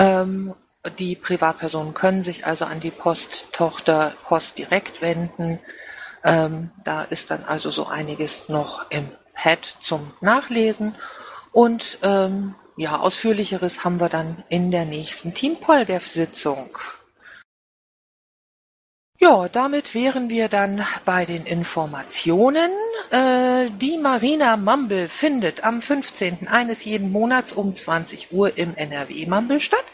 Ähm, 0.00 0.54
die 0.98 1.16
Privatpersonen 1.16 1.94
können 1.94 2.22
sich 2.22 2.46
also 2.46 2.64
an 2.64 2.80
die 2.80 2.90
Posttochter 2.90 4.14
Post 4.24 4.58
direkt 4.58 5.02
wenden. 5.02 5.58
Ähm, 6.24 6.70
da 6.84 7.02
ist 7.04 7.30
dann 7.30 7.44
also 7.44 7.70
so 7.70 7.86
einiges 7.86 8.48
noch 8.48 8.90
im 8.90 9.08
Pad 9.34 9.64
zum 9.82 10.12
Nachlesen. 10.20 10.94
Und 11.52 11.98
ähm, 12.02 12.54
ja, 12.76 12.98
ausführlicheres 12.98 13.84
haben 13.84 14.00
wir 14.00 14.08
dann 14.08 14.44
in 14.48 14.70
der 14.70 14.84
nächsten 14.84 15.34
Team 15.34 15.56
Poldev-Sitzung. 15.56 16.70
Ja, 19.20 19.48
damit 19.48 19.96
wären 19.96 20.30
wir 20.30 20.48
dann 20.48 20.86
bei 21.04 21.24
den 21.24 21.44
Informationen. 21.44 22.70
Äh, 23.10 23.68
die 23.70 23.98
Marina 23.98 24.56
Mumble 24.56 25.08
findet 25.08 25.64
am 25.64 25.82
15. 25.82 26.46
eines 26.46 26.84
jeden 26.84 27.10
Monats 27.10 27.52
um 27.52 27.74
20 27.74 28.30
Uhr 28.30 28.56
im 28.56 28.76
NRW 28.76 29.26
Mumble 29.26 29.58
statt. 29.58 29.86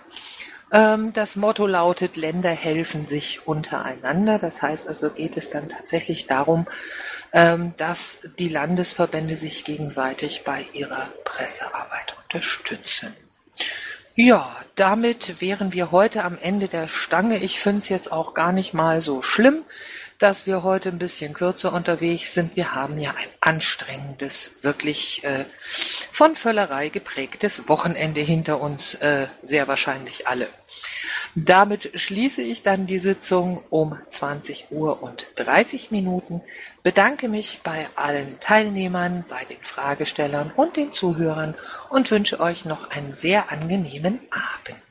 Ähm, 0.71 1.11
das 1.11 1.35
Motto 1.35 1.67
lautet, 1.67 2.15
Länder 2.15 2.51
helfen 2.51 3.05
sich 3.05 3.45
untereinander. 3.45 4.39
Das 4.39 4.61
heißt 4.61 4.87
also 4.87 5.09
geht 5.09 5.35
es 5.35 5.49
dann 5.49 5.67
tatsächlich 5.67 6.27
darum, 6.27 6.67
ähm, 7.33 7.73
dass 7.75 8.19
die 8.39 8.47
Landesverbände 8.47 9.35
sich 9.35 9.65
gegenseitig 9.65 10.45
bei 10.45 10.65
ihrer 10.71 11.11
Pressearbeit 11.25 12.15
unterstützen. 12.23 13.13
Ja, 14.19 14.55
damit 14.73 15.41
wären 15.41 15.73
wir 15.73 15.91
heute 15.91 16.23
am 16.23 16.39
Ende 16.41 16.67
der 16.67 16.87
Stange. 16.87 17.37
Ich 17.37 17.59
finde 17.59 17.81
es 17.81 17.89
jetzt 17.89 18.11
auch 18.11 18.33
gar 18.33 18.51
nicht 18.51 18.73
mal 18.73 19.03
so 19.03 19.21
schlimm, 19.21 19.63
dass 20.17 20.47
wir 20.47 20.63
heute 20.63 20.89
ein 20.89 20.97
bisschen 20.97 21.35
kürzer 21.35 21.71
unterwegs 21.71 22.33
sind. 22.33 22.55
Wir 22.55 22.73
haben 22.73 22.97
ja 22.97 23.11
ein 23.11 23.27
anstrengendes, 23.41 24.53
wirklich 24.63 25.23
äh, 25.23 25.45
von 26.17 26.35
Völlerei 26.35 26.89
geprägtes 26.89 27.69
Wochenende 27.69 28.21
hinter 28.21 28.59
uns, 28.59 28.95
äh, 28.95 29.27
sehr 29.43 29.67
wahrscheinlich 29.67 30.27
alle. 30.27 30.47
Damit 31.35 31.91
schließe 31.93 32.41
ich 32.41 32.63
dann 32.63 32.87
die 32.87 32.97
Sitzung 32.97 33.63
um 33.69 33.95
20 34.09 34.71
Uhr 34.71 35.03
und 35.03 35.27
30 35.35 35.91
Minuten, 35.91 36.41
bedanke 36.81 37.29
mich 37.29 37.59
bei 37.63 37.87
allen 37.95 38.39
Teilnehmern, 38.39 39.25
bei 39.29 39.45
den 39.45 39.61
Fragestellern 39.61 40.51
und 40.55 40.75
den 40.75 40.91
Zuhörern 40.91 41.53
und 41.91 42.09
wünsche 42.09 42.39
euch 42.39 42.65
noch 42.65 42.89
einen 42.89 43.15
sehr 43.15 43.51
angenehmen 43.51 44.19
Abend. 44.31 44.86